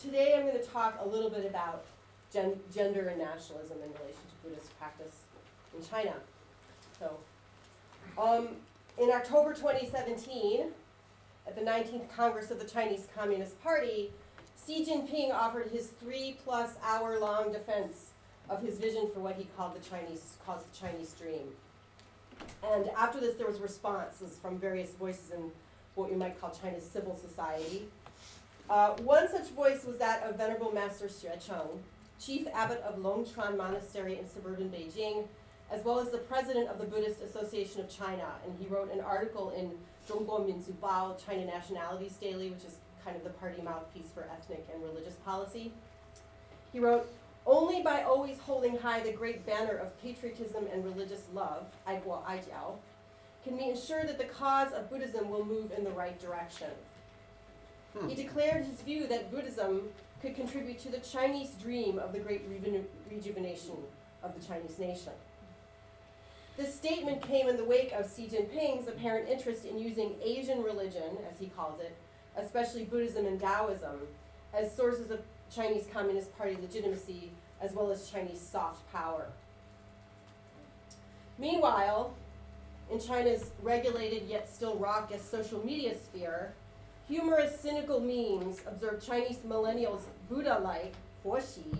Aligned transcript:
today 0.00 0.34
I'm 0.36 0.46
going 0.46 0.58
to 0.58 0.70
talk 0.70 0.98
a 1.02 1.08
little 1.08 1.30
bit 1.30 1.44
about 1.44 1.84
gen- 2.32 2.60
gender 2.74 3.08
and 3.08 3.18
nationalism 3.18 3.78
in 3.78 3.88
relation 3.88 4.22
to 4.28 4.48
Buddhist 4.48 4.78
practice 4.78 5.16
in 5.76 5.84
China. 5.84 6.14
So, 6.98 7.16
um, 8.20 8.48
in 9.00 9.10
October 9.10 9.54
2017, 9.54 10.66
at 11.46 11.54
the 11.54 11.62
19th 11.62 12.10
Congress 12.14 12.50
of 12.50 12.58
the 12.58 12.66
Chinese 12.66 13.08
Communist 13.16 13.60
Party, 13.62 14.10
Xi 14.66 14.84
Jinping 14.84 15.32
offered 15.32 15.70
his 15.70 15.86
three 15.86 16.36
plus 16.44 16.74
hour 16.84 17.18
long 17.18 17.52
defense 17.52 18.10
of 18.50 18.62
his 18.62 18.78
vision 18.78 19.08
for 19.12 19.20
what 19.20 19.36
he 19.36 19.46
called 19.56 19.74
the 19.74 19.88
Chinese 19.88 20.36
calls 20.44 20.62
the 20.64 20.78
Chinese 20.78 21.14
dream. 21.20 21.48
And 22.64 22.88
after 22.96 23.20
this, 23.20 23.36
there 23.36 23.46
was 23.46 23.60
responses 23.60 24.38
from 24.40 24.58
various 24.58 24.90
voices 24.90 25.30
in 25.30 25.50
what 25.94 26.10
you 26.10 26.16
might 26.16 26.40
call 26.40 26.50
China's 26.50 26.84
civil 26.84 27.16
society. 27.16 27.88
Uh, 28.68 28.94
one 28.98 29.28
such 29.30 29.48
voice 29.48 29.84
was 29.84 29.96
that 29.96 30.22
of 30.24 30.36
Venerable 30.36 30.72
Master 30.72 31.06
Xue 31.06 31.44
Cheng, 31.44 31.82
chief 32.20 32.46
abbot 32.52 32.82
of 32.82 32.98
Longquan 32.98 33.56
Monastery 33.56 34.18
in 34.18 34.28
suburban 34.28 34.68
Beijing, 34.68 35.26
as 35.70 35.82
well 35.84 35.98
as 35.98 36.10
the 36.10 36.18
president 36.18 36.68
of 36.68 36.78
the 36.78 36.84
Buddhist 36.84 37.22
Association 37.22 37.80
of 37.80 37.88
China. 37.88 38.26
And 38.44 38.54
he 38.58 38.66
wrote 38.66 38.92
an 38.92 39.00
article 39.00 39.50
in 39.56 39.72
Zhongguo 40.06 40.46
Minzu 40.46 40.72
Bao, 40.82 41.24
China 41.24 41.46
Nationalities 41.46 42.16
Daily, 42.20 42.50
which 42.50 42.64
is 42.64 42.76
kind 43.02 43.16
of 43.16 43.24
the 43.24 43.30
party 43.30 43.62
mouthpiece 43.62 44.10
for 44.14 44.28
ethnic 44.30 44.66
and 44.72 44.82
religious 44.82 45.14
policy. 45.24 45.72
He 46.72 46.78
wrote, 46.78 47.08
only 47.46 47.82
by 47.82 48.02
always 48.02 48.38
holding 48.38 48.76
high 48.76 49.00
the 49.00 49.12
great 49.12 49.46
banner 49.46 49.76
of 49.76 49.98
patriotism 50.02 50.66
and 50.70 50.84
religious 50.84 51.22
love, 51.32 51.64
Aiguo 51.86 52.22
Aijiao, 52.24 52.76
can 53.44 53.56
we 53.56 53.70
ensure 53.70 54.04
that 54.04 54.18
the 54.18 54.24
cause 54.24 54.72
of 54.74 54.90
Buddhism 54.90 55.30
will 55.30 55.44
move 55.44 55.72
in 55.72 55.84
the 55.84 55.90
right 55.90 56.20
direction. 56.20 56.68
Hmm. 57.98 58.08
He 58.08 58.14
declared 58.14 58.64
his 58.64 58.80
view 58.82 59.06
that 59.08 59.30
Buddhism 59.30 59.88
could 60.20 60.34
contribute 60.34 60.78
to 60.80 60.90
the 60.90 60.98
Chinese 60.98 61.50
dream 61.62 61.98
of 61.98 62.12
the 62.12 62.18
great 62.18 62.42
rejuvenation 63.10 63.76
of 64.22 64.38
the 64.38 64.46
Chinese 64.46 64.78
nation. 64.78 65.12
This 66.56 66.74
statement 66.74 67.22
came 67.22 67.48
in 67.48 67.56
the 67.56 67.64
wake 67.64 67.92
of 67.92 68.12
Xi 68.12 68.26
Jinping's 68.26 68.88
apparent 68.88 69.28
interest 69.28 69.64
in 69.64 69.78
using 69.78 70.14
Asian 70.22 70.62
religion, 70.62 71.16
as 71.30 71.38
he 71.38 71.46
calls 71.46 71.78
it, 71.78 71.96
especially 72.36 72.84
Buddhism 72.84 73.26
and 73.26 73.40
Taoism, 73.40 74.00
as 74.52 74.74
sources 74.74 75.12
of 75.12 75.20
Chinese 75.54 75.86
Communist 75.92 76.36
Party 76.36 76.56
legitimacy 76.60 77.30
as 77.60 77.72
well 77.72 77.90
as 77.90 78.10
Chinese 78.10 78.40
soft 78.40 78.90
power. 78.92 79.26
Meanwhile, 81.38 82.12
in 82.90 83.00
China's 83.00 83.50
regulated 83.62 84.28
yet 84.28 84.52
still 84.52 84.76
raucous 84.76 85.22
social 85.22 85.64
media 85.64 85.94
sphere, 85.94 86.54
humorous, 87.08 87.58
cynical 87.58 88.00
memes 88.00 88.60
observe 88.66 89.04
Chinese 89.04 89.38
millennials' 89.38 90.02
Buddha 90.28 90.60
like, 90.62 90.92
Foxi, 91.24 91.76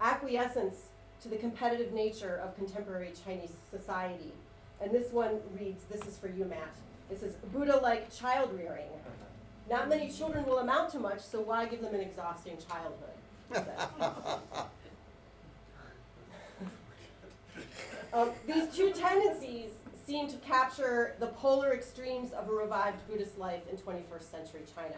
acquiescence 0.00 0.88
to 1.22 1.28
the 1.28 1.36
competitive 1.36 1.92
nature 1.92 2.40
of 2.42 2.56
contemporary 2.56 3.12
Chinese 3.24 3.52
society. 3.70 4.32
And 4.80 4.90
this 4.90 5.12
one 5.12 5.40
reads 5.58 5.84
this 5.84 6.00
is 6.06 6.16
for 6.16 6.28
you, 6.28 6.46
Matt. 6.46 6.74
It 7.10 7.20
says 7.20 7.34
Buddha 7.52 7.76
like 7.82 8.10
child 8.14 8.56
rearing. 8.56 8.88
Not 9.68 9.88
many 9.88 10.10
children 10.10 10.46
will 10.46 10.58
amount 10.58 10.90
to 10.92 10.98
much, 10.98 11.20
so 11.20 11.40
why 11.40 11.66
give 11.66 11.82
them 11.82 11.94
an 11.94 12.00
exhausting 12.00 12.56
childhood? 12.56 13.10
um, 18.12 18.30
these 18.46 18.74
two 18.74 18.92
tendencies 18.92 19.70
seem 20.10 20.26
to 20.26 20.36
capture 20.38 21.14
the 21.20 21.28
polar 21.28 21.72
extremes 21.72 22.32
of 22.32 22.48
a 22.48 22.52
revived 22.52 22.98
Buddhist 23.08 23.38
life 23.38 23.62
in 23.70 23.76
21st 23.76 24.28
century 24.28 24.62
China. 24.74 24.96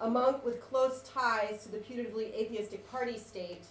A 0.00 0.08
monk 0.08 0.42
with 0.46 0.62
close 0.62 1.02
ties 1.02 1.62
to 1.64 1.68
the 1.70 1.76
putatively 1.76 2.32
atheistic 2.34 2.90
party 2.90 3.18
state 3.18 3.64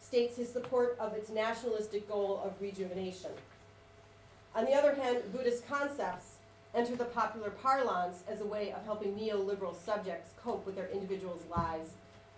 states 0.00 0.36
his 0.36 0.48
support 0.48 0.96
of 1.00 1.14
its 1.14 1.28
nationalistic 1.28 2.08
goal 2.08 2.40
of 2.44 2.52
rejuvenation. 2.62 3.32
On 4.54 4.64
the 4.64 4.74
other 4.74 4.94
hand, 4.94 5.24
Buddhist 5.32 5.66
concepts 5.66 6.36
enter 6.72 6.94
the 6.94 7.06
popular 7.06 7.50
parlance 7.50 8.22
as 8.28 8.40
a 8.40 8.46
way 8.46 8.72
of 8.72 8.84
helping 8.84 9.16
neoliberal 9.16 9.74
subjects 9.74 10.30
cope 10.40 10.64
with 10.66 10.76
their 10.76 10.88
individuals' 10.90 11.42
lives 11.50 11.90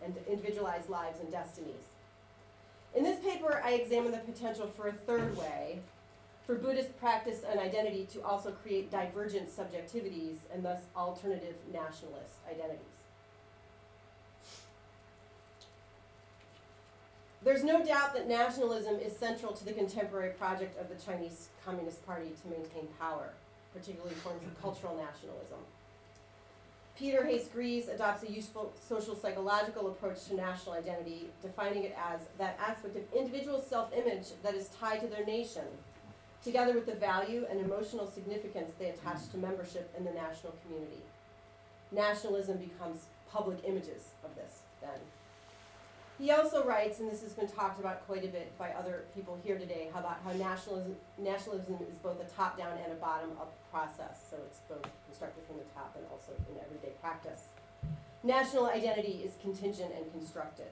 and 0.02 0.14
individualized 0.26 0.88
lives 0.88 1.20
and 1.20 1.30
destinies. 1.30 1.84
In 2.96 3.04
this 3.04 3.20
paper, 3.20 3.60
I 3.62 3.72
examine 3.72 4.12
the 4.12 4.18
potential 4.18 4.68
for 4.68 4.88
a 4.88 4.92
third 4.92 5.36
way 5.36 5.80
for 6.46 6.56
Buddhist 6.56 6.98
practice 6.98 7.42
and 7.48 7.60
identity 7.60 8.06
to 8.12 8.22
also 8.24 8.50
create 8.50 8.90
divergent 8.90 9.48
subjectivities 9.48 10.36
and 10.52 10.64
thus 10.64 10.80
alternative 10.96 11.54
nationalist 11.72 12.34
identities. 12.50 12.86
There's 17.44 17.64
no 17.64 17.84
doubt 17.84 18.14
that 18.14 18.28
nationalism 18.28 18.96
is 19.00 19.16
central 19.16 19.52
to 19.52 19.64
the 19.64 19.72
contemporary 19.72 20.30
project 20.30 20.78
of 20.80 20.88
the 20.88 21.04
Chinese 21.04 21.48
Communist 21.64 22.04
Party 22.06 22.30
to 22.42 22.48
maintain 22.48 22.88
power 23.00 23.30
particularly 23.72 24.14
forms 24.16 24.42
of 24.44 24.60
cultural 24.60 24.96
nationalism. 24.96 25.58
Peter 26.96 27.24
Hays 27.24 27.48
Gries 27.48 27.88
adopts 27.88 28.22
a 28.22 28.30
useful 28.30 28.72
social 28.86 29.16
psychological 29.16 29.88
approach 29.88 30.26
to 30.26 30.34
national 30.34 30.74
identity, 30.74 31.30
defining 31.40 31.84
it 31.84 31.96
as 31.98 32.20
that 32.38 32.58
aspect 32.60 32.96
of 32.96 33.02
individual 33.14 33.62
self 33.62 33.92
image 33.96 34.26
that 34.42 34.54
is 34.54 34.68
tied 34.68 35.00
to 35.00 35.06
their 35.06 35.24
nation, 35.24 35.64
together 36.44 36.74
with 36.74 36.86
the 36.86 36.94
value 36.94 37.46
and 37.50 37.60
emotional 37.60 38.06
significance 38.06 38.72
they 38.78 38.90
attach 38.90 39.28
to 39.30 39.38
membership 39.38 39.92
in 39.96 40.04
the 40.04 40.12
national 40.12 40.54
community. 40.64 41.02
Nationalism 41.90 42.56
becomes 42.56 43.06
public 43.30 43.58
images 43.64 44.10
of 44.24 44.34
this, 44.34 44.60
then. 44.80 44.98
He 46.18 46.30
also 46.30 46.64
writes, 46.64 47.00
and 47.00 47.10
this 47.10 47.22
has 47.22 47.32
been 47.32 47.48
talked 47.48 47.80
about 47.80 48.06
quite 48.06 48.24
a 48.24 48.28
bit 48.28 48.56
by 48.58 48.70
other 48.70 49.04
people 49.14 49.38
here 49.42 49.58
today, 49.58 49.88
about 49.90 50.20
how 50.24 50.32
nationalism, 50.32 50.94
nationalism 51.18 51.78
is 51.90 51.96
both 51.98 52.20
a 52.20 52.28
top-down 52.36 52.78
and 52.84 52.92
a 52.92 52.96
bottom-up 52.96 53.52
process. 53.72 54.22
So 54.30 54.36
it's 54.46 54.60
both 54.68 54.88
constructed 55.06 55.44
from 55.46 55.56
the 55.56 55.64
top 55.74 55.94
and 55.96 56.04
also 56.12 56.32
in 56.50 56.60
everyday 56.64 56.92
practice. 57.00 57.44
National 58.22 58.66
identity 58.66 59.22
is 59.24 59.32
contingent 59.42 59.92
and 59.96 60.12
constructed. 60.12 60.68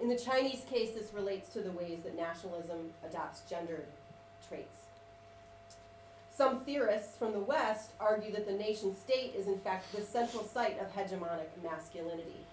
In 0.00 0.08
the 0.08 0.18
Chinese 0.18 0.62
case, 0.70 0.90
this 0.90 1.12
relates 1.14 1.48
to 1.54 1.60
the 1.60 1.72
ways 1.72 2.00
that 2.04 2.14
nationalism 2.16 2.90
adopts 3.04 3.40
gendered 3.48 3.86
traits. 4.48 4.82
Some 6.34 6.60
theorists 6.60 7.16
from 7.16 7.32
the 7.32 7.40
West 7.40 7.90
argue 7.98 8.32
that 8.32 8.46
the 8.46 8.52
nation 8.52 8.94
state 8.94 9.34
is 9.34 9.46
in 9.46 9.58
fact 9.60 9.90
the 9.94 10.02
central 10.02 10.44
site 10.44 10.78
of 10.78 10.94
hegemonic 10.94 11.48
masculinity. 11.62 12.44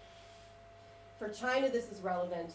For 1.20 1.30
China, 1.30 1.70
this 1.70 1.92
is 1.92 2.02
relevant 2.02 2.52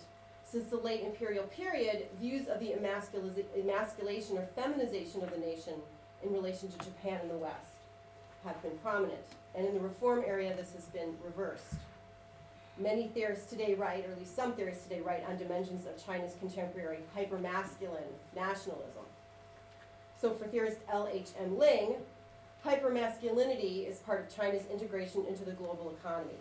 since 0.51 0.71
the 0.71 0.79
late 0.79 1.03
imperial 1.03 1.45
period, 1.45 2.07
views 2.19 2.49
of 2.49 2.61
the 2.61 2.73
emasculation 2.73 4.39
or 4.39 4.47
feminization 4.55 5.23
of 5.23 5.31
the 5.31 5.37
nation 5.37 5.75
in 6.25 6.33
relation 6.33 6.69
to 6.71 6.79
Japan 6.79 7.21
and 7.21 7.31
the 7.31 7.37
West 7.37 7.77
have 8.45 8.61
been 8.63 8.79
prominent. 8.79 9.21
And 9.55 9.67
in 9.67 9.75
the 9.75 9.81
reform 9.81 10.25
area, 10.27 10.57
this 10.57 10.73
has 10.73 10.85
been 10.87 11.15
reversed. 11.23 11.75
Many 12.79 13.09
theorists 13.09 13.51
today 13.51 13.75
write, 13.75 14.07
or 14.07 14.13
at 14.13 14.19
least 14.19 14.37
some 14.37 14.53
theorists 14.53 14.85
today 14.85 15.01
write, 15.01 15.25
on 15.29 15.37
dimensions 15.37 15.85
of 15.85 16.03
China's 16.05 16.35
contemporary 16.39 17.01
hypermasculine 17.17 18.13
nationalism. 18.35 19.05
So 20.21 20.33
for 20.33 20.47
theorist 20.47 20.79
L.H.M. 20.91 21.59
Ling, 21.59 21.97
hypermasculinity 22.65 23.89
is 23.89 23.99
part 23.99 24.21
of 24.21 24.35
China's 24.35 24.65
integration 24.73 25.25
into 25.27 25.45
the 25.45 25.53
global 25.53 25.95
economy 26.01 26.39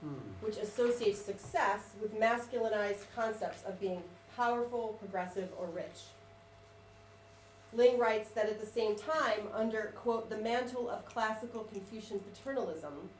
hmm. 0.00 0.14
which 0.40 0.56
associates 0.56 1.20
success 1.20 1.80
with 2.00 2.18
masculinized 2.18 3.04
concepts 3.14 3.64
of 3.64 3.80
being 3.80 4.02
powerful, 4.36 4.96
progressive, 5.00 5.48
or 5.58 5.66
rich. 5.66 6.04
Ling 7.72 7.98
writes 7.98 8.30
that 8.30 8.48
at 8.48 8.60
the 8.60 8.66
same 8.66 8.96
time, 8.96 9.48
under, 9.52 9.92
quote, 9.96 10.30
the 10.30 10.36
mantle 10.36 10.88
of 10.88 11.04
classical 11.04 11.64
Confucian 11.64 12.20
paternalism, 12.20 13.10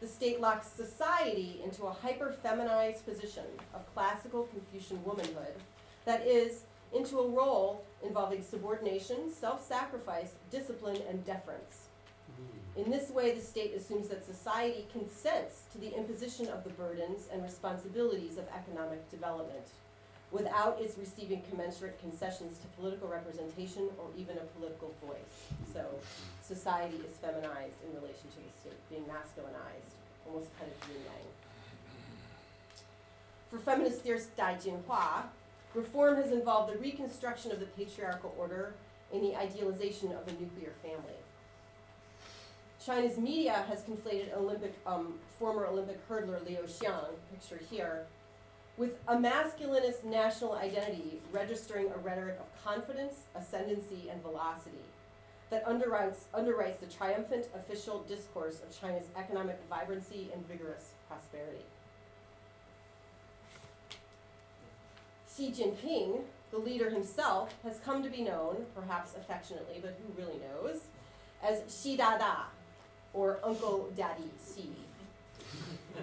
the 0.00 0.08
state 0.08 0.40
locks 0.40 0.66
society 0.66 1.60
into 1.64 1.84
a 1.84 1.92
hyper 1.92 2.32
feminized 2.42 3.06
position 3.06 3.44
of 3.74 3.94
classical 3.94 4.48
Confucian 4.52 5.02
womanhood, 5.04 5.54
that 6.04 6.26
is, 6.26 6.62
into 6.94 7.18
a 7.18 7.28
role 7.28 7.84
involving 8.04 8.42
subordination, 8.42 9.32
self 9.32 9.66
sacrifice, 9.66 10.32
discipline, 10.50 11.00
and 11.08 11.24
deference. 11.24 11.88
Hmm. 12.36 12.82
In 12.82 12.90
this 12.90 13.10
way, 13.10 13.32
the 13.32 13.40
state 13.40 13.74
assumes 13.74 14.08
that 14.08 14.24
society 14.24 14.86
consents 14.92 15.62
to 15.72 15.78
the 15.78 15.96
imposition 15.96 16.48
of 16.48 16.64
the 16.64 16.70
burdens 16.70 17.28
and 17.32 17.42
responsibilities 17.42 18.38
of 18.38 18.44
economic 18.54 19.08
development 19.10 19.66
without 20.32 20.80
its 20.80 20.96
receiving 20.98 21.42
commensurate 21.50 22.00
concessions 22.00 22.58
to 22.58 22.66
political 22.80 23.06
representation 23.06 23.88
or 23.98 24.06
even 24.16 24.36
a 24.38 24.58
political 24.58 24.92
voice. 25.06 25.52
So 25.72 25.84
society 26.42 26.96
is 26.96 27.16
feminized 27.20 27.76
in 27.84 27.94
relation 27.94 28.26
to 28.32 28.40
the 28.40 28.52
state, 28.60 28.88
being 28.88 29.04
masculinized, 29.04 29.92
almost 30.26 30.48
kind 30.58 30.70
of 30.72 30.88
yin 30.88 31.04
yang. 31.04 31.26
For 33.50 33.58
feminist 33.58 34.00
theorist 34.00 34.34
Dai 34.34 34.54
Jinhua, 34.54 35.24
reform 35.74 36.16
has 36.16 36.32
involved 36.32 36.72
the 36.72 36.78
reconstruction 36.78 37.52
of 37.52 37.60
the 37.60 37.66
patriarchal 37.66 38.34
order 38.38 38.74
and 39.12 39.22
the 39.22 39.36
idealization 39.36 40.12
of 40.12 40.24
the 40.26 40.32
nuclear 40.32 40.72
family. 40.82 41.16
China's 42.84 43.16
media 43.16 43.64
has 43.68 43.82
conflated 43.82 44.36
Olympic, 44.36 44.74
um, 44.86 45.14
former 45.38 45.66
Olympic 45.66 46.06
hurdler 46.08 46.44
Liu 46.44 46.58
Xiang, 46.66 47.14
pictured 47.30 47.64
here, 47.70 48.06
with 48.76 48.96
a 49.06 49.14
masculinist 49.14 50.02
national 50.04 50.54
identity 50.54 51.20
registering 51.30 51.90
a 51.94 51.98
rhetoric 51.98 52.38
of 52.40 52.64
confidence, 52.64 53.24
ascendancy, 53.36 54.08
and 54.10 54.20
velocity 54.22 54.84
that 55.50 55.64
underwrites, 55.66 56.24
underwrites 56.34 56.80
the 56.80 56.86
triumphant 56.86 57.46
official 57.54 58.02
discourse 58.08 58.62
of 58.62 58.80
China's 58.80 59.06
economic 59.16 59.60
vibrancy 59.68 60.30
and 60.32 60.48
vigorous 60.48 60.92
prosperity. 61.06 61.64
Xi 65.34 65.50
Jinping, 65.50 66.20
the 66.50 66.58
leader 66.58 66.90
himself, 66.90 67.54
has 67.62 67.78
come 67.80 68.02
to 68.02 68.10
be 68.10 68.22
known, 68.22 68.66
perhaps 68.74 69.14
affectionately, 69.16 69.78
but 69.80 69.98
who 70.02 70.22
really 70.22 70.38
knows, 70.38 70.82
as 71.42 71.62
Xi 71.72 71.96
Dada, 71.96 72.46
or 73.14 73.38
Uncle 73.42 73.90
Daddy 73.96 74.30
Xi, 74.54 74.70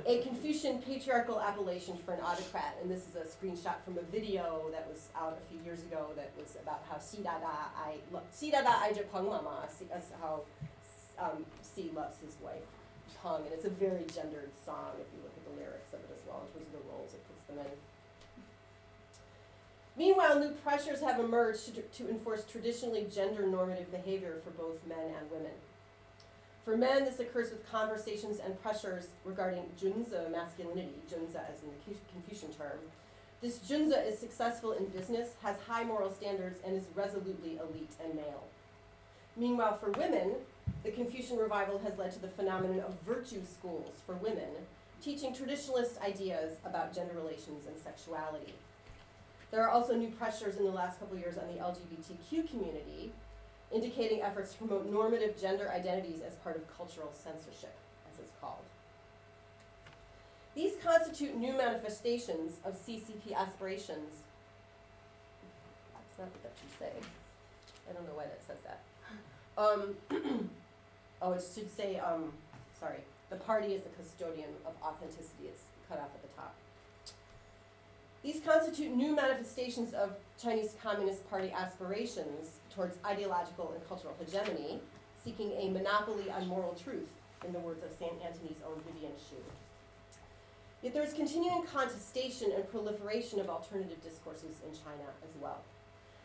a 0.05 0.21
Confucian 0.21 0.81
patriarchal 0.81 1.39
appellation 1.41 1.97
for 1.97 2.13
an 2.13 2.21
autocrat. 2.21 2.77
And 2.81 2.89
this 2.89 3.07
is 3.07 3.15
a 3.15 3.25
screenshot 3.25 3.75
from 3.83 3.97
a 3.97 4.03
video 4.11 4.69
that 4.71 4.87
was 4.87 5.09
out 5.15 5.37
a 5.37 5.49
few 5.49 5.63
years 5.63 5.81
ago 5.83 6.07
that 6.15 6.31
was 6.37 6.55
about 6.61 6.83
how 6.89 6.97
Xi 6.99 7.23
Dada, 7.23 7.69
I 7.75 7.97
Xi 8.37 8.51
Dada 8.51 8.69
I 8.69 8.93
Peng 9.11 9.25
Mama, 9.25 9.67
that's 9.89 10.09
how 10.21 10.41
um, 11.19 11.45
Xi 11.75 11.91
loves 11.95 12.17
his 12.23 12.35
wife 12.41 12.65
Peng. 13.21 13.41
And 13.45 13.53
it's 13.53 13.65
a 13.65 13.69
very 13.69 14.05
gendered 14.13 14.51
song 14.65 14.93
if 15.01 15.07
you 15.13 15.21
look 15.23 15.33
at 15.35 15.43
the 15.45 15.61
lyrics 15.61 15.93
of 15.93 15.99
it 15.99 16.11
as 16.13 16.21
well, 16.27 16.45
in 16.45 16.53
terms 16.53 16.73
of 16.73 16.81
the 16.81 16.85
roles 16.89 17.13
it 17.13 17.21
puts 17.27 17.41
them 17.45 17.59
in. 17.59 17.88
Meanwhile, 19.99 20.39
new 20.39 20.51
pressures 20.51 21.01
have 21.01 21.19
emerged 21.19 21.75
to, 21.75 21.81
to 21.81 22.09
enforce 22.09 22.45
traditionally 22.45 23.05
gender 23.13 23.45
normative 23.45 23.91
behavior 23.91 24.37
for 24.45 24.51
both 24.51 24.79
men 24.87 25.13
and 25.19 25.29
women. 25.29 25.51
For 26.63 26.77
men, 26.77 27.03
this 27.03 27.19
occurs 27.19 27.51
with 27.51 27.69
conversations 27.69 28.39
and 28.39 28.61
pressures 28.61 29.07
regarding 29.25 29.63
junzi 29.77 30.31
masculinity, 30.31 31.01
junzi 31.11 31.35
as 31.35 31.61
in 31.61 31.69
the 31.69 31.95
Confucian 32.13 32.53
term. 32.53 32.79
This 33.41 33.59
junzi 33.59 34.07
is 34.07 34.17
successful 34.17 34.71
in 34.71 34.85
business, 34.85 35.31
has 35.43 35.57
high 35.67 35.83
moral 35.83 36.13
standards, 36.13 36.61
and 36.65 36.77
is 36.77 36.85
resolutely 36.95 37.57
elite 37.57 37.91
and 38.01 38.15
male. 38.15 38.45
Meanwhile, 39.35 39.79
for 39.79 39.91
women, 39.91 40.35
the 40.83 40.91
Confucian 40.91 41.37
revival 41.37 41.77
has 41.79 41.97
led 41.97 42.13
to 42.13 42.19
the 42.19 42.29
phenomenon 42.29 42.79
of 42.79 42.97
virtue 43.05 43.41
schools 43.43 43.95
for 44.05 44.15
women, 44.15 44.47
teaching 45.01 45.33
traditionalist 45.33 46.01
ideas 46.01 46.55
about 46.63 46.95
gender 46.95 47.15
relations 47.15 47.67
and 47.67 47.77
sexuality. 47.77 48.53
There 49.51 49.63
are 49.63 49.69
also 49.69 49.95
new 49.95 50.09
pressures 50.09 50.57
in 50.57 50.63
the 50.63 50.71
last 50.71 50.99
couple 50.99 51.17
years 51.17 51.37
on 51.37 51.47
the 51.47 51.59
LGBTQ 51.59 52.49
community, 52.49 53.11
indicating 53.73 54.21
efforts 54.21 54.53
to 54.53 54.57
promote 54.59 54.91
normative 54.91 55.39
gender 55.39 55.71
identities 55.71 56.21
as 56.25 56.33
part 56.35 56.55
of 56.55 56.77
cultural 56.77 57.11
censorship, 57.13 57.75
as 58.11 58.19
it's 58.19 58.31
called. 58.39 58.61
These 60.55 60.73
constitute 60.83 61.35
new 61.35 61.53
manifestations 61.53 62.57
of 62.65 62.75
CCP 62.75 63.35
aspirations. 63.35 64.23
That's 65.93 66.19
not 66.19 66.27
what 66.27 66.43
that 66.43 66.53
should 66.59 66.79
say. 66.79 66.91
I 67.89 67.93
don't 67.93 68.05
know 68.07 68.15
why 68.15 68.25
that 68.25 68.41
says 68.45 68.59
that. 68.65 68.81
Um, 69.57 70.49
oh, 71.21 71.33
it 71.33 71.43
should 71.53 71.75
say, 71.75 71.97
um, 71.97 72.31
sorry, 72.79 72.99
the 73.29 73.35
party 73.37 73.73
is 73.73 73.81
the 73.81 73.89
custodian 73.89 74.49
of 74.65 74.73
authenticity. 74.83 75.47
It's 75.47 75.63
cut 75.87 75.99
off 75.99 76.09
at 76.13 76.21
the 76.21 76.35
top. 76.35 76.55
These 78.21 78.41
constitute 78.45 78.93
new 78.93 79.15
manifestations 79.15 79.93
of 79.93 80.11
Chinese 80.41 80.75
Communist 80.83 81.29
Party 81.29 81.51
aspirations 81.51 82.59
towards 82.75 82.97
ideological 83.05 83.71
and 83.73 83.87
cultural 83.87 84.13
hegemony, 84.19 84.81
seeking 85.23 85.51
a 85.53 85.69
monopoly 85.69 86.29
on 86.29 86.47
moral 86.47 86.73
truth, 86.73 87.07
in 87.45 87.53
the 87.53 87.59
words 87.59 87.81
of 87.83 87.91
St. 87.97 88.11
Antony's 88.21 88.59
own 88.67 88.81
Vivienne 88.85 89.15
Shue. 89.29 89.43
Yet 90.81 90.93
there 90.93 91.03
is 91.03 91.13
continuing 91.13 91.63
contestation 91.63 92.51
and 92.51 92.69
proliferation 92.69 93.39
of 93.39 93.49
alternative 93.49 94.03
discourses 94.03 94.59
in 94.67 94.71
China 94.71 95.07
as 95.23 95.31
well, 95.41 95.61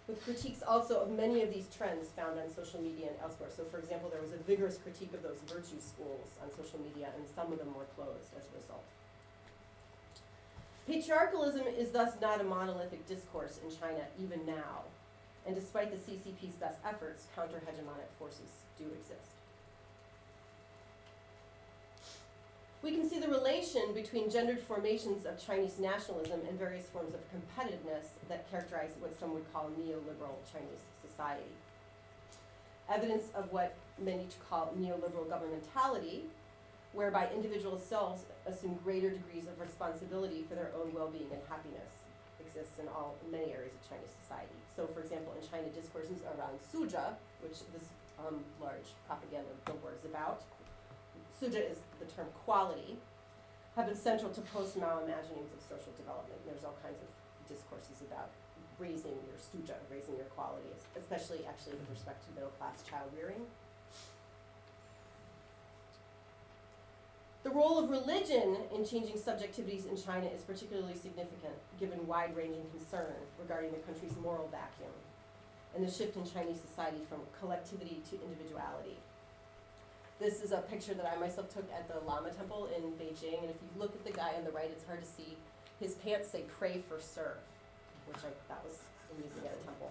with 0.08 0.22
critiques 0.24 0.62
also 0.66 1.00
of 1.00 1.10
many 1.10 1.42
of 1.42 1.52
these 1.52 1.68
trends 1.76 2.08
found 2.08 2.38
on 2.38 2.50
social 2.50 2.80
media 2.80 3.08
and 3.08 3.16
elsewhere. 3.22 3.50
So, 3.54 3.64
for 3.64 3.78
example, 3.78 4.10
there 4.10 4.22
was 4.22 4.32
a 4.32 4.42
vigorous 4.42 4.78
critique 4.78 5.14
of 5.14 5.22
those 5.22 5.38
virtue 5.46 5.78
schools 5.78 6.38
on 6.42 6.50
social 6.50 6.80
media, 6.80 7.10
and 7.16 7.24
some 7.34 7.52
of 7.52 7.58
them 7.58 7.74
were 7.74 7.86
closed 7.94 8.34
as 8.36 8.46
a 8.50 8.58
result. 8.58 8.84
Patriarchalism 10.86 11.66
is 11.78 11.90
thus 11.90 12.12
not 12.20 12.40
a 12.40 12.44
monolithic 12.44 13.06
discourse 13.06 13.58
in 13.64 13.70
China 13.74 14.02
even 14.22 14.44
now, 14.44 14.84
and 15.46 15.54
despite 15.54 15.90
the 15.90 15.96
CCP's 15.96 16.56
best 16.56 16.78
efforts, 16.86 17.26
counter 17.34 17.62
hegemonic 17.66 18.10
forces 18.18 18.64
do 18.78 18.84
exist. 18.84 19.30
We 22.82 22.92
can 22.92 23.08
see 23.08 23.18
the 23.18 23.28
relation 23.28 23.94
between 23.94 24.30
gendered 24.30 24.60
formations 24.60 25.24
of 25.24 25.42
Chinese 25.42 25.78
nationalism 25.78 26.40
and 26.46 26.58
various 26.58 26.84
forms 26.84 27.14
of 27.14 27.20
competitiveness 27.32 28.08
that 28.28 28.50
characterize 28.50 28.90
what 29.00 29.18
some 29.18 29.32
would 29.32 29.50
call 29.54 29.70
neoliberal 29.80 30.36
Chinese 30.52 30.84
society. 31.00 31.48
Evidence 32.90 33.24
of 33.34 33.50
what 33.50 33.74
many 33.98 34.26
call 34.50 34.74
neoliberal 34.78 35.26
governmentality 35.26 36.24
whereby 36.94 37.28
individual 37.34 37.76
selves 37.76 38.22
assume 38.46 38.78
greater 38.86 39.10
degrees 39.10 39.46
of 39.50 39.58
responsibility 39.58 40.46
for 40.48 40.54
their 40.54 40.70
own 40.78 40.94
well-being 40.94 41.28
and 41.34 41.42
happiness 41.50 41.90
exists 42.38 42.78
in 42.78 42.86
all 42.88 43.18
in 43.26 43.34
many 43.34 43.50
areas 43.50 43.74
of 43.74 43.82
Chinese 43.90 44.14
society. 44.22 44.54
So, 44.78 44.86
for 44.94 45.02
example, 45.02 45.34
in 45.34 45.42
China, 45.42 45.66
discourses 45.74 46.22
around 46.38 46.54
suzhi, 46.70 47.18
which 47.42 47.58
this 47.74 47.90
um, 48.22 48.46
large 48.62 48.94
propaganda 49.10 49.50
billboard 49.66 49.98
is 49.98 50.06
about, 50.06 50.46
suzhi 51.34 51.58
is 51.66 51.82
the 51.98 52.06
term 52.06 52.30
quality, 52.46 52.94
have 53.74 53.90
been 53.90 53.98
central 53.98 54.30
to 54.30 54.40
post-Mao 54.54 55.02
imaginings 55.02 55.50
of 55.50 55.58
social 55.66 55.90
development. 55.98 56.38
And 56.46 56.54
There's 56.54 56.62
all 56.62 56.78
kinds 56.78 57.02
of 57.02 57.10
discourses 57.50 58.06
about 58.06 58.30
raising 58.78 59.18
your 59.26 59.38
suzhi, 59.38 59.74
raising 59.90 60.14
your 60.14 60.30
quality, 60.38 60.70
especially 60.94 61.42
actually 61.42 61.74
with 61.74 61.90
respect 61.90 62.22
to 62.22 62.28
middle-class 62.38 62.86
child 62.86 63.10
rearing. 63.18 63.42
Role 67.54 67.78
of 67.78 67.88
religion 67.88 68.56
in 68.74 68.84
changing 68.84 69.16
subjectivities 69.16 69.88
in 69.88 69.96
China 69.96 70.26
is 70.26 70.42
particularly 70.42 70.94
significant, 70.94 71.54
given 71.78 72.04
wide 72.06 72.36
ranging 72.36 72.66
concern 72.76 73.14
regarding 73.40 73.70
the 73.70 73.78
country's 73.78 74.16
moral 74.20 74.48
vacuum 74.50 74.90
and 75.74 75.86
the 75.86 75.90
shift 75.90 76.16
in 76.16 76.24
Chinese 76.24 76.58
society 76.60 76.98
from 77.08 77.20
collectivity 77.40 78.02
to 78.10 78.18
individuality. 78.22 78.96
This 80.20 80.42
is 80.42 80.52
a 80.52 80.58
picture 80.58 80.94
that 80.94 81.06
I 81.06 81.18
myself 81.18 81.52
took 81.52 81.66
at 81.72 81.88
the 81.88 81.98
Lama 82.06 82.30
Temple 82.30 82.68
in 82.76 82.82
Beijing, 82.92 83.40
and 83.40 83.50
if 83.50 83.56
you 83.62 83.68
look 83.78 83.92
at 83.94 84.04
the 84.04 84.12
guy 84.12 84.34
on 84.36 84.44
the 84.44 84.52
right, 84.52 84.70
it's 84.70 84.84
hard 84.86 85.00
to 85.02 85.06
see. 85.06 85.36
His 85.80 85.94
pants 85.94 86.30
say 86.30 86.42
"Pray 86.56 86.82
for 86.88 87.00
Surf," 87.00 87.38
which 88.06 88.18
I 88.18 88.30
thought 88.46 88.64
was 88.64 88.78
amusing 89.12 89.42
at 89.44 89.58
a 89.60 89.64
temple. 89.64 89.90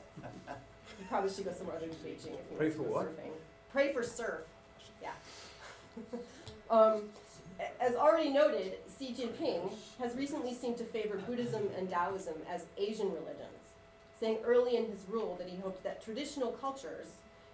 you 1.00 1.06
probably 1.10 1.30
should 1.30 1.44
go 1.46 1.52
somewhere 1.52 1.76
other 1.76 1.88
than 1.88 1.96
Beijing 1.98 2.40
if 2.40 2.48
you 2.50 2.58
Pray 2.58 2.70
want 2.70 2.72
to 2.72 2.78
for 2.78 2.84
what? 2.84 3.18
surfing. 3.18 3.32
Pray 3.72 3.94
for 3.94 4.04
surf. 4.04 4.42
Yeah. 5.02 5.12
um, 6.70 7.02
as 7.80 7.96
already 7.96 8.30
noted, 8.30 8.78
Xi 8.98 9.14
Jinping 9.14 9.72
has 10.00 10.16
recently 10.16 10.54
seemed 10.54 10.78
to 10.78 10.84
favor 10.84 11.18
Buddhism 11.18 11.70
and 11.78 11.90
Taoism 11.90 12.36
as 12.50 12.66
Asian 12.78 13.08
religions, 13.08 13.74
saying 14.20 14.40
early 14.46 14.78
in 14.78 14.86
his 14.86 15.06
rule 15.10 15.36
that 15.40 15.50
he 15.50 15.58
hoped 15.58 15.84
that 15.84 16.04
traditional 16.04 16.52
cultures, 16.52 17.08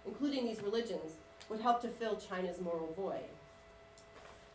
including 0.06 0.44
these 0.44 0.62
religions, 0.62 1.12
would 1.48 1.60
help 1.60 1.80
to 1.82 1.88
fill 1.88 2.16
China's 2.16 2.60
moral 2.60 2.92
void. 2.96 3.28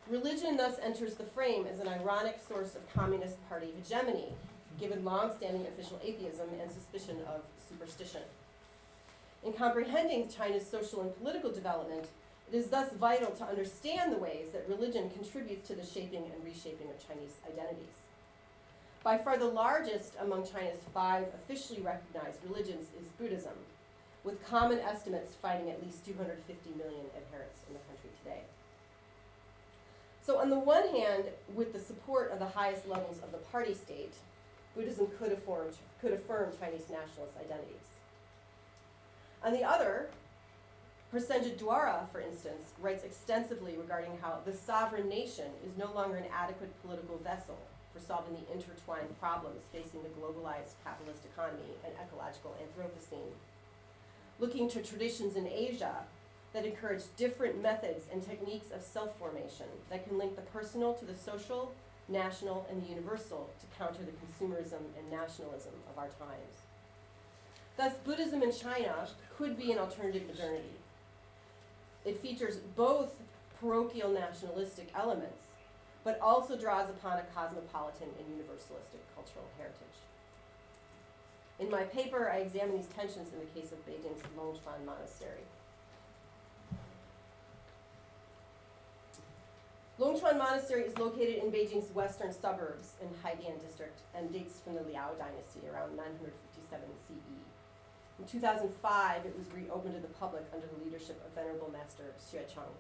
Religion 0.10 0.56
thus 0.56 0.78
enters 0.82 1.16
the 1.16 1.24
frame 1.24 1.66
as 1.66 1.80
an 1.80 1.88
ironic 1.88 2.40
source 2.48 2.76
of 2.76 2.94
Communist 2.94 3.38
Party 3.50 3.74
hegemony, 3.76 4.34
given 4.80 5.04
long-standing 5.04 5.66
official 5.68 6.00
atheism 6.04 6.48
and 6.62 6.70
suspicion 6.72 7.18
of 7.28 7.42
superstition. 7.68 8.22
In 9.44 9.54
comprehending 9.54 10.30
China's 10.30 10.66
social 10.66 11.02
and 11.02 11.16
political 11.18 11.52
development, 11.52 12.06
it 12.52 12.56
is 12.56 12.68
thus 12.68 12.92
vital 12.94 13.32
to 13.32 13.44
understand 13.44 14.12
the 14.12 14.18
ways 14.18 14.50
that 14.54 14.70
religion 14.70 15.10
contributes 15.10 15.68
to 15.68 15.76
the 15.76 15.86
shaping 15.86 16.24
and 16.34 16.44
reshaping 16.44 16.88
of 16.90 17.08
Chinese 17.08 17.34
identities. 17.48 17.96
By 19.04 19.18
far 19.18 19.38
the 19.38 19.46
largest 19.46 20.14
among 20.20 20.48
China's 20.48 20.80
five 20.94 21.26
officially 21.36 21.82
recognized 21.82 22.40
religions 22.48 22.88
is 23.00 23.10
Buddhism, 23.20 23.54
with 24.24 24.46
common 24.48 24.80
estimates 24.80 25.36
finding 25.42 25.70
at 25.70 25.84
least 25.84 26.06
250 26.06 26.70
million 26.78 27.06
adherents 27.16 27.62
in 27.68 27.74
the 27.74 27.80
country 27.88 28.10
today. 28.24 28.42
So, 30.26 30.40
on 30.40 30.50
the 30.50 30.58
one 30.58 30.90
hand, 30.90 31.26
with 31.54 31.72
the 31.72 31.80
support 31.80 32.32
of 32.32 32.40
the 32.40 32.48
highest 32.48 32.88
levels 32.88 33.20
of 33.24 33.32
the 33.32 33.38
party 33.38 33.76
state, 33.76 34.14
Buddhism 34.76 35.08
could 35.20 35.32
affirm, 35.32 35.68
could 36.02 36.14
affirm 36.14 36.52
Chinese 36.60 36.90
nationalist 36.90 37.38
identities. 37.38 37.86
On 39.44 39.54
the 39.54 39.64
other, 39.64 40.10
Prasenjit 41.14 41.58
Duara, 41.58 42.10
for 42.12 42.20
instance, 42.20 42.74
writes 42.82 43.04
extensively 43.04 43.78
regarding 43.78 44.18
how 44.22 44.40
the 44.46 44.54
sovereign 44.54 45.08
nation 45.08 45.52
is 45.66 45.78
no 45.78 45.92
longer 45.94 46.18
an 46.18 46.26
adequate 46.34 46.74
political 46.82 47.18
vessel 47.20 47.58
for 47.94 48.00
solving 48.00 48.34
the 48.34 48.52
intertwined 48.52 49.18
problems 49.20 49.62
facing 49.72 50.02
the 50.04 50.10
globalized 50.10 50.74
capitalist 50.84 51.24
economy 51.24 51.78
and 51.86 51.94
ecological 52.04 52.56
Anthropocene. 52.60 53.32
Looking 54.40 54.68
to 54.70 54.82
traditions 54.82 55.38
in 55.38 55.48
Asia, 55.48 55.96
that 56.56 56.66
encourage 56.66 57.04
different 57.18 57.62
methods 57.62 58.06
and 58.12 58.26
techniques 58.26 58.72
of 58.72 58.82
self 58.82 59.18
formation 59.20 59.68
that 59.90 60.08
can 60.08 60.18
link 60.18 60.36
the 60.38 60.42
personal 60.42 60.94
to 60.94 61.06
the 61.06 61.14
social, 61.14 61.74
national, 62.08 62.66
and 62.72 62.82
the 62.82 62.88
universal 62.88 63.50
to 63.60 63.78
counter 63.78 64.00
the 64.04 64.12
consumerism 64.12 64.80
and 64.98 65.12
nationalism 65.12 65.74
of 65.92 65.98
our 65.98 66.08
times. 66.08 66.64
Thus, 67.76 67.94
Buddhism 68.06 68.42
in 68.42 68.54
China 68.54 69.06
could 69.38 69.58
be 69.58 69.74
an 69.74 69.80
alternative 69.80 70.26
modernity. 70.28 70.72
It 72.06 72.22
features 72.22 72.58
both 72.76 73.10
parochial 73.60 74.12
nationalistic 74.12 74.90
elements, 74.96 75.42
but 76.04 76.20
also 76.22 76.56
draws 76.56 76.90
upon 76.90 77.18
a 77.18 77.24
cosmopolitan 77.34 78.10
and 78.20 78.28
universalistic 78.28 79.02
cultural 79.16 79.46
heritage. 79.58 79.82
In 81.60 81.70
my 81.72 81.84
paper, 81.84 82.30
I 82.30 82.38
examine 82.38 82.78
these 82.78 82.88
tensions 82.88 83.30
in 83.34 83.40
the 83.40 83.60
case 83.60 83.72
of 83.72 83.84
Beijing's 83.88 84.22
Longquan 84.38 84.86
Monastery. 84.86 85.42
Longquan 89.98 90.38
Monastery 90.38 90.84
is 90.84 90.98
located 90.98 91.42
in 91.42 91.52
Beijing's 91.52 91.96
western 91.96 92.34
suburbs 92.34 92.94
in 93.02 93.08
Haidian 93.24 93.62
district 93.62 94.02
and 94.14 94.32
dates 94.32 94.60
from 94.60 94.76
the 94.76 94.82
Liao 94.82 95.14
dynasty 95.18 95.62
around 95.72 95.96
957 95.96 96.84
CE. 97.08 97.16
In 98.20 98.26
2005, 98.26 99.26
it 99.26 99.36
was 99.38 99.46
reopened 99.52 99.96
to 99.96 100.00
the 100.00 100.14
public 100.20 100.44
under 100.54 100.66
the 100.68 100.86
leadership 100.86 101.22
of 101.26 101.34
Venerable 101.36 101.70
Master 101.72 102.04
Xuecheng. 102.20 102.72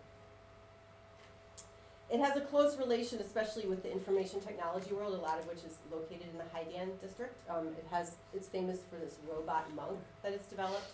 It 2.10 2.20
has 2.20 2.38
a 2.38 2.42
close 2.42 2.78
relation, 2.78 3.20
especially 3.20 3.66
with 3.66 3.82
the 3.82 3.92
information 3.92 4.40
technology 4.40 4.94
world, 4.94 5.16
a 5.16 5.18
lot 5.22 5.40
of 5.40 5.48
which 5.48 5.58
is 5.58 5.80
located 5.92 6.28
in 6.32 6.38
the 6.38 6.46
Haidian 6.54 7.02
district. 7.02 7.36
Um, 7.50 7.70
it 7.70 7.86
has, 7.92 8.16
it's 8.34 8.48
famous 8.48 8.80
for 8.90 8.98
this 8.98 9.18
robot 9.28 9.74
monk 9.76 9.98
that 10.22 10.32
it's 10.32 10.46
developed. 10.48 10.92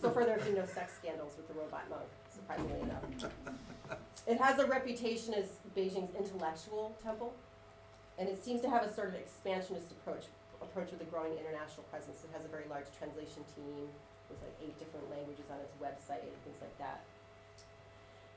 so 0.00 0.10
far, 0.10 0.24
there 0.24 0.36
have 0.36 0.44
been 0.44 0.54
no 0.54 0.66
sex 0.66 0.94
scandals 0.98 1.34
with 1.36 1.46
the 1.48 1.54
robot 1.54 1.82
monk, 1.90 2.08
surprisingly 2.34 2.80
enough. 2.80 3.30
It 4.26 4.40
has 4.40 4.58
a 4.58 4.66
reputation 4.66 5.34
as 5.34 5.58
Beijing's 5.76 6.14
intellectual 6.16 6.96
temple, 7.02 7.34
and 8.18 8.26
it 8.26 8.42
seems 8.42 8.62
to 8.62 8.70
have 8.70 8.82
a 8.82 8.92
sort 8.92 9.08
of 9.08 9.14
expansionist 9.16 9.92
approach, 9.92 10.24
approach 10.64 10.90
with 10.90 11.00
a 11.00 11.08
growing 11.08 11.32
international 11.36 11.84
presence. 11.92 12.24
It 12.24 12.30
has 12.34 12.44
a 12.44 12.48
very 12.48 12.64
large 12.68 12.88
translation 12.96 13.44
team 13.54 13.88
with 14.28 14.40
like 14.40 14.56
eight 14.62 14.76
different 14.78 15.08
languages 15.10 15.46
on 15.52 15.60
its 15.60 15.74
website 15.76 16.24
and 16.24 16.34
things 16.44 16.60
like 16.60 16.76
that. 16.78 17.04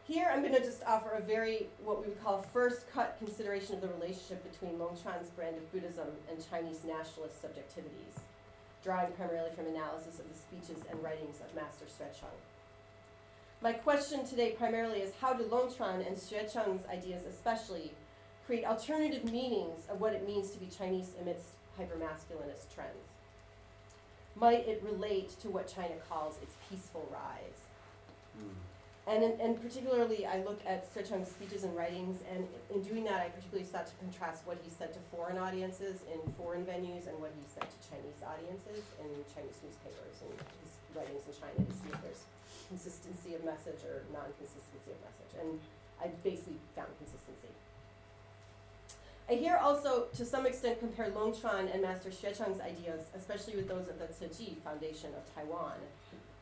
Here, 0.08 0.32
I'm 0.32 0.40
going 0.40 0.56
to 0.56 0.64
just 0.64 0.84
offer 0.88 1.12
a 1.12 1.22
very, 1.22 1.68
what 1.84 2.00
we 2.00 2.08
would 2.08 2.24
call 2.24 2.42
first 2.42 2.90
cut 2.94 3.18
consideration 3.20 3.76
of 3.76 3.82
the 3.82 3.90
relationship 3.90 4.40
between 4.50 4.80
Longquan's 4.80 5.30
brand 5.32 5.58
of 5.58 5.70
Buddhism 5.72 6.08
and 6.32 6.40
Chinese 6.50 6.86
nationalist 6.88 7.44
subjectivities, 7.44 8.16
drawing 8.84 9.12
primarily 9.14 9.52
from 9.52 9.68
analysis 9.68 10.20
of 10.20 10.26
the 10.32 10.38
speeches 10.38 10.82
and 10.90 11.04
writings 11.04 11.42
of 11.42 11.54
Master 11.54 11.86
Xuecheng. 11.86 12.40
My 13.60 13.74
question 13.74 14.26
today 14.26 14.52
primarily 14.52 15.00
is 15.00 15.12
how 15.20 15.34
do 15.34 15.44
Longquan 15.44 16.08
and 16.08 16.16
Xuecheng's 16.16 16.88
ideas 16.88 17.24
especially 17.26 17.92
create 18.46 18.64
alternative 18.64 19.26
meanings 19.26 19.82
of 19.90 20.00
what 20.00 20.14
it 20.14 20.26
means 20.26 20.52
to 20.52 20.58
be 20.58 20.68
Chinese 20.68 21.12
amidst 21.20 21.48
hypermasculinist 21.80 22.74
trends? 22.74 23.08
Might 24.36 24.68
it 24.68 24.84
relate 24.86 25.40
to 25.42 25.50
what 25.50 25.68
China 25.68 25.96
calls 26.10 26.38
its 26.42 26.54
peaceful 26.70 27.08
rise? 27.12 27.62
Mm. 28.38 28.54
And, 29.08 29.24
in, 29.24 29.40
and 29.40 29.56
particularly, 29.56 30.28
I 30.28 30.44
look 30.44 30.60
at 30.68 30.84
Xuecheng's 30.92 31.32
speeches 31.32 31.64
and 31.64 31.72
writings, 31.72 32.20
and 32.28 32.44
in 32.68 32.84
doing 32.84 33.08
that, 33.08 33.24
I 33.24 33.32
particularly 33.32 33.64
sought 33.64 33.88
to 33.88 33.96
contrast 34.04 34.44
what 34.44 34.60
he 34.60 34.70
said 34.70 34.92
to 34.94 35.00
foreign 35.16 35.40
audiences 35.40 36.04
in 36.12 36.20
foreign 36.36 36.68
venues 36.68 37.08
and 37.08 37.16
what 37.24 37.32
he 37.32 37.44
said 37.48 37.64
to 37.64 37.78
Chinese 37.88 38.20
audiences 38.20 38.84
in 39.00 39.08
Chinese 39.32 39.64
newspapers 39.64 40.20
and 40.28 40.36
his 40.60 40.76
writings 40.92 41.24
in 41.24 41.34
China 41.40 41.56
to 41.56 41.72
see 41.72 41.88
if 41.88 42.00
there's 42.04 42.28
consistency 42.68 43.32
of 43.40 43.48
message 43.48 43.80
or 43.88 44.04
non-consistency 44.12 44.92
of 44.92 45.00
message. 45.00 45.34
And 45.40 45.56
I 46.04 46.12
basically 46.20 46.60
found 46.76 46.92
consistency. 47.00 47.56
I 49.30 49.34
here 49.34 49.58
also, 49.58 50.06
to 50.16 50.24
some 50.24 50.46
extent, 50.46 50.80
compare 50.80 51.10
Longquan 51.10 51.74
and 51.74 51.82
Master 51.82 52.10
Xuecheng's 52.10 52.62
ideas, 52.62 53.08
especially 53.14 53.58
with 53.58 53.68
those 53.68 53.90
of 53.90 54.00
the 54.00 54.08
Chi 54.28 54.54
Foundation 54.64 55.10
of 55.16 55.36
Taiwan, 55.36 55.76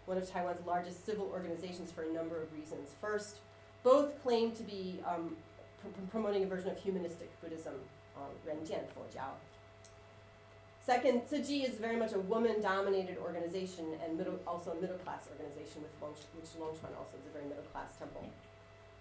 one 0.06 0.20
of 0.20 0.30
Taiwan's 0.30 0.64
largest 0.68 1.04
civil 1.04 1.28
organizations 1.34 1.92
for 1.92 2.04
a 2.04 2.14
number 2.14 2.40
of 2.40 2.54
reasons. 2.54 2.92
First, 3.02 3.38
both 3.82 4.22
claim 4.22 4.52
to 4.52 4.62
be 4.62 5.00
um, 5.04 5.36
pr 5.82 5.88
promoting 6.12 6.44
a 6.44 6.46
version 6.46 6.70
of 6.70 6.78
humanistic 6.78 7.30
Buddhism, 7.42 7.74
um, 8.18 8.30
Renjian 8.48 8.86
Fojiao. 8.94 9.34
Second, 10.86 11.26
Tzu 11.26 11.42
Chi 11.42 11.66
is 11.66 11.80
very 11.80 11.96
much 11.96 12.14
a 12.14 12.20
woman-dominated 12.20 13.18
organization 13.18 13.86
and 14.04 14.16
middle, 14.16 14.38
also 14.46 14.70
a 14.78 14.80
middle-class 14.80 15.28
organization, 15.32 15.82
with 15.82 15.92
Long, 16.00 16.14
which 16.36 16.54
Longquan 16.62 16.94
also 17.00 17.18
is 17.18 17.26
a 17.26 17.34
very 17.34 17.46
middle-class 17.46 17.98
temple. 17.98 18.30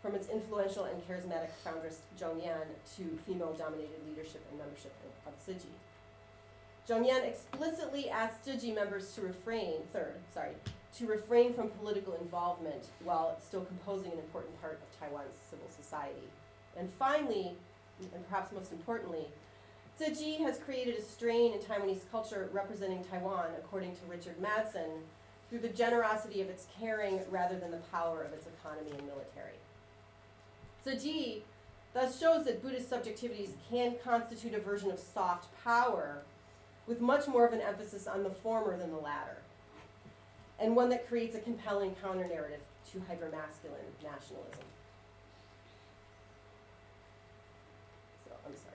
From 0.04 0.14
its 0.14 0.28
influential 0.28 0.84
and 0.84 1.00
charismatic 1.08 1.48
foundress 1.64 2.00
Zhong 2.20 2.44
Yan 2.44 2.66
to 2.96 3.18
female-dominated 3.26 4.06
leadership 4.06 4.44
and 4.50 4.58
membership 4.58 4.92
of, 5.02 5.32
of 5.32 5.40
Tzu 5.40 5.54
Chi. 5.54 5.64
Zhong 6.86 7.06
Yan 7.06 7.24
explicitly 7.24 8.10
asked 8.10 8.44
Chi 8.44 8.70
members 8.72 9.14
to 9.14 9.22
refrain, 9.22 9.76
third, 9.94 10.16
sorry, 10.34 10.56
to 10.98 11.06
refrain 11.06 11.54
from 11.54 11.70
political 11.70 12.16
involvement 12.16 12.84
while 13.02 13.38
still 13.42 13.64
composing 13.64 14.12
an 14.12 14.18
important 14.18 14.60
part 14.60 14.78
of 14.82 15.00
Taiwan's 15.00 15.38
civil 15.48 15.70
society. 15.74 16.28
And 16.76 16.90
finally, 16.98 17.54
and 17.98 18.28
perhaps 18.28 18.52
most 18.52 18.72
importantly, 18.72 19.28
Chi 19.98 20.36
has 20.44 20.58
created 20.58 20.96
a 20.98 21.02
strain 21.02 21.54
in 21.54 21.60
Taiwanese 21.60 22.02
culture 22.10 22.50
representing 22.52 23.02
Taiwan, 23.04 23.46
according 23.56 23.92
to 23.92 24.02
Richard 24.06 24.36
Madsen, 24.38 25.00
through 25.48 25.60
the 25.60 25.68
generosity 25.68 26.42
of 26.42 26.50
its 26.50 26.66
caring 26.78 27.20
rather 27.30 27.58
than 27.58 27.70
the 27.70 27.80
power 27.90 28.22
of 28.22 28.34
its 28.34 28.46
economy 28.46 28.90
and 28.90 29.06
military. 29.06 29.54
Tzu 30.84 30.98
Chi 30.98 31.42
thus 31.94 32.20
shows 32.20 32.44
that 32.44 32.62
Buddhist 32.62 32.90
subjectivities 32.90 33.52
can 33.70 33.94
constitute 34.04 34.52
a 34.52 34.60
version 34.60 34.90
of 34.90 34.98
soft 34.98 35.48
power 35.62 36.22
with 36.86 37.00
much 37.00 37.26
more 37.26 37.46
of 37.46 37.52
an 37.54 37.60
emphasis 37.60 38.06
on 38.06 38.22
the 38.22 38.30
former 38.30 38.76
than 38.76 38.90
the 38.90 38.98
latter 38.98 39.38
and 40.60 40.76
one 40.76 40.90
that 40.90 41.08
creates 41.08 41.34
a 41.34 41.40
compelling 41.40 41.94
counter 42.02 42.26
narrative 42.26 42.60
to 42.92 42.98
hypermasculine 42.98 43.90
nationalism. 44.02 44.64
So, 48.28 48.34
I'm 48.46 48.52
sorry. 48.54 48.74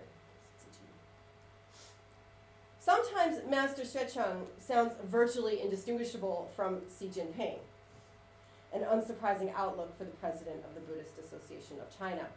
Sometimes 2.79 3.37
Master 3.47 3.83
Xuecheng 3.83 4.45
sounds 4.59 4.93
virtually 5.05 5.61
indistinguishable 5.61 6.49
from 6.55 6.81
Xi 6.97 7.07
Jinping, 7.07 7.59
an 8.73 8.81
unsurprising 8.81 9.53
outlook 9.55 9.97
for 9.97 10.03
the 10.03 10.11
president 10.11 10.63
of 10.65 10.75
the 10.75 10.81
Buddhist 10.81 11.17
Association 11.17 11.77
of 11.79 11.97
China. 11.97 12.27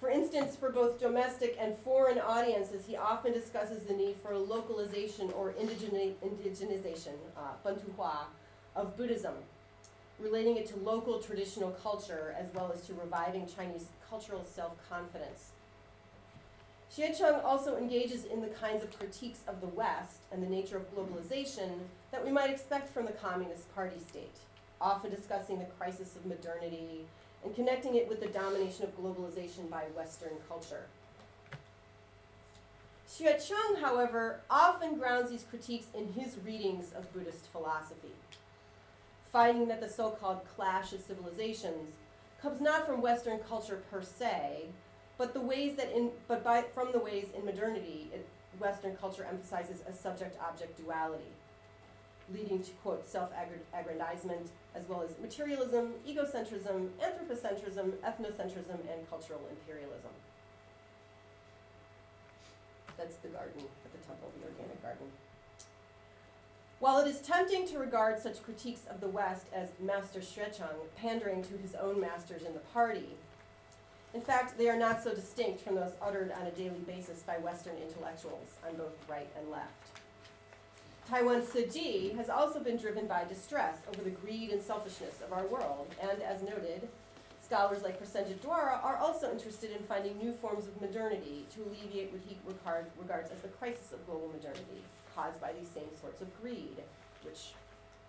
For 0.00 0.10
instance, 0.10 0.56
for 0.56 0.70
both 0.70 0.98
domestic 0.98 1.56
and 1.60 1.78
foreign 1.78 2.18
audiences, 2.18 2.86
he 2.86 2.96
often 2.96 3.32
discusses 3.32 3.84
the 3.84 3.92
need 3.92 4.16
for 4.16 4.32
a 4.32 4.38
localization 4.38 5.30
or 5.32 5.52
indigenization, 5.52 7.14
uh, 7.36 8.12
of 8.74 8.96
Buddhism, 8.96 9.34
relating 10.18 10.56
it 10.56 10.66
to 10.66 10.76
local 10.78 11.20
traditional 11.20 11.70
culture 11.70 12.34
as 12.36 12.46
well 12.54 12.72
as 12.74 12.84
to 12.86 12.94
reviving 12.94 13.46
Chinese 13.46 13.86
cultural 14.08 14.42
self-confidence. 14.44 15.50
Xuecheng 16.92 17.42
also 17.44 17.76
engages 17.76 18.24
in 18.24 18.42
the 18.42 18.48
kinds 18.48 18.82
of 18.82 18.98
critiques 18.98 19.40
of 19.46 19.60
the 19.60 19.68
West 19.68 20.18
and 20.30 20.42
the 20.42 20.48
nature 20.48 20.76
of 20.76 20.94
globalization 20.94 21.78
that 22.10 22.24
we 22.24 22.30
might 22.30 22.50
expect 22.50 22.92
from 22.92 23.06
the 23.06 23.12
Communist 23.12 23.72
Party 23.74 23.98
state, 24.08 24.36
often 24.82 25.10
discussing 25.10 25.58
the 25.58 25.64
crisis 25.78 26.16
of 26.16 26.26
modernity, 26.26 27.06
and 27.44 27.54
connecting 27.54 27.94
it 27.94 28.08
with 28.08 28.20
the 28.20 28.26
domination 28.26 28.84
of 28.84 29.00
globalization 29.00 29.70
by 29.70 29.84
Western 29.96 30.32
culture. 30.48 30.86
Xuecheng, 33.08 33.80
however, 33.80 34.40
often 34.50 34.98
grounds 34.98 35.30
these 35.30 35.44
critiques 35.48 35.86
in 35.94 36.12
his 36.14 36.36
readings 36.44 36.92
of 36.96 37.12
Buddhist 37.12 37.46
philosophy, 37.52 38.14
finding 39.30 39.68
that 39.68 39.80
the 39.80 39.88
so-called 39.88 40.40
clash 40.56 40.92
of 40.92 41.00
civilizations 41.00 41.90
comes 42.40 42.60
not 42.60 42.86
from 42.86 43.02
Western 43.02 43.38
culture 43.40 43.82
per 43.90 44.02
se, 44.02 44.66
but 45.18 45.34
the 45.34 45.40
ways 45.40 45.76
that 45.76 45.94
in 45.94 46.10
but 46.26 46.42
by, 46.42 46.62
from 46.74 46.90
the 46.90 46.98
ways 46.98 47.28
in 47.36 47.44
modernity 47.44 48.08
it, 48.12 48.26
Western 48.58 48.96
culture 48.96 49.26
emphasizes 49.28 49.82
a 49.88 49.92
subject-object 49.92 50.76
duality 50.78 51.32
leading 52.32 52.62
to, 52.62 52.70
quote, 52.82 53.08
self-aggrandizement, 53.08 54.50
as 54.74 54.88
well 54.88 55.02
as 55.02 55.10
materialism, 55.20 55.92
egocentrism, 56.06 56.88
anthropocentrism, 57.00 57.92
ethnocentrism, 58.04 58.78
and 58.92 59.08
cultural 59.08 59.40
imperialism. 59.50 60.10
That's 62.96 63.16
the 63.16 63.28
garden 63.28 63.62
at 63.84 63.92
the 63.92 64.06
Temple 64.06 64.30
the 64.38 64.46
Organic 64.48 64.82
Garden. 64.82 65.06
While 66.78 66.98
it 66.98 67.08
is 67.08 67.20
tempting 67.20 67.66
to 67.68 67.78
regard 67.78 68.18
such 68.18 68.42
critiques 68.42 68.82
of 68.90 69.00
the 69.00 69.08
West 69.08 69.46
as 69.54 69.68
Master 69.80 70.20
Xuecheng 70.20 70.90
pandering 70.96 71.42
to 71.44 71.56
his 71.58 71.74
own 71.74 72.00
masters 72.00 72.42
in 72.42 72.54
the 72.54 72.60
party, 72.60 73.16
in 74.14 74.20
fact, 74.20 74.58
they 74.58 74.68
are 74.68 74.76
not 74.76 75.02
so 75.02 75.14
distinct 75.14 75.62
from 75.62 75.76
those 75.76 75.92
uttered 76.02 76.32
on 76.32 76.46
a 76.46 76.50
daily 76.50 76.80
basis 76.86 77.22
by 77.22 77.38
Western 77.38 77.76
intellectuals 77.76 78.56
on 78.68 78.76
both 78.76 78.92
right 79.08 79.28
and 79.38 79.50
left. 79.50 80.01
Taiwan 81.12 81.42
Tzu 81.42 82.16
has 82.16 82.30
also 82.30 82.58
been 82.58 82.78
driven 82.78 83.06
by 83.06 83.24
distress 83.24 83.76
over 83.86 84.02
the 84.02 84.16
greed 84.24 84.48
and 84.48 84.62
selfishness 84.62 85.20
of 85.20 85.30
our 85.30 85.46
world, 85.46 85.86
and 86.00 86.22
as 86.22 86.40
noted, 86.40 86.88
scholars 87.44 87.82
like 87.82 88.02
Prasenjit 88.02 88.38
Duara 88.38 88.82
are 88.82 88.96
also 88.96 89.30
interested 89.30 89.72
in 89.72 89.82
finding 89.82 90.16
new 90.16 90.32
forms 90.32 90.66
of 90.66 90.80
modernity 90.80 91.44
to 91.54 91.60
alleviate 91.64 92.10
what 92.10 92.22
he 92.26 92.38
regard, 92.46 92.86
regards 92.98 93.30
as 93.30 93.42
the 93.42 93.48
crisis 93.48 93.92
of 93.92 94.06
global 94.06 94.28
modernity 94.28 94.80
caused 95.14 95.38
by 95.38 95.52
these 95.52 95.68
same 95.68 95.94
sorts 96.00 96.22
of 96.22 96.28
greed, 96.40 96.78
which 97.24 97.52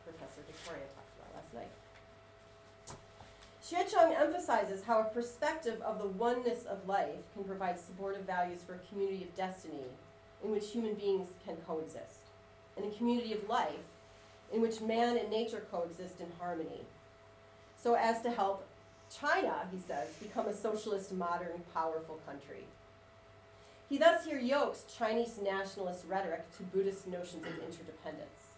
Professor 0.05 0.39
Victoria 0.47 0.85
talked 0.95 1.11
about 1.19 1.35
last 1.35 1.53
night. 1.53 1.71
Xue 3.61 4.17
emphasizes 4.17 4.81
how 4.85 5.01
a 5.01 5.13
perspective 5.13 5.81
of 5.81 5.99
the 5.99 6.07
oneness 6.07 6.63
of 6.63 6.87
life 6.87 7.19
can 7.33 7.43
provide 7.43 7.77
supportive 7.77 8.23
values 8.23 8.59
for 8.65 8.75
a 8.75 8.79
community 8.87 9.23
of 9.23 9.35
destiny 9.35 9.91
in 10.41 10.51
which 10.51 10.71
human 10.71 10.93
beings 10.93 11.27
can 11.45 11.57
coexist, 11.67 12.22
and 12.75 12.85
a 12.85 12.97
community 12.97 13.33
of 13.33 13.47
life 13.47 13.87
in 14.51 14.61
which 14.61 14.81
man 14.81 15.17
and 15.17 15.29
nature 15.29 15.65
coexist 15.71 16.19
in 16.19 16.27
harmony, 16.39 16.81
so 17.81 17.95
as 17.95 18.21
to 18.21 18.31
help 18.31 18.65
China, 19.09 19.67
he 19.71 19.79
says, 19.79 20.09
become 20.21 20.47
a 20.47 20.53
socialist, 20.53 21.11
modern, 21.11 21.61
powerful 21.73 22.19
country. 22.25 22.63
He 23.89 23.97
thus 23.97 24.25
here 24.25 24.39
yokes 24.39 24.85
Chinese 24.97 25.39
nationalist 25.43 26.05
rhetoric 26.07 26.49
to 26.57 26.63
Buddhist 26.63 27.07
notions 27.07 27.45
of 27.45 27.53
interdependence. 27.59 28.49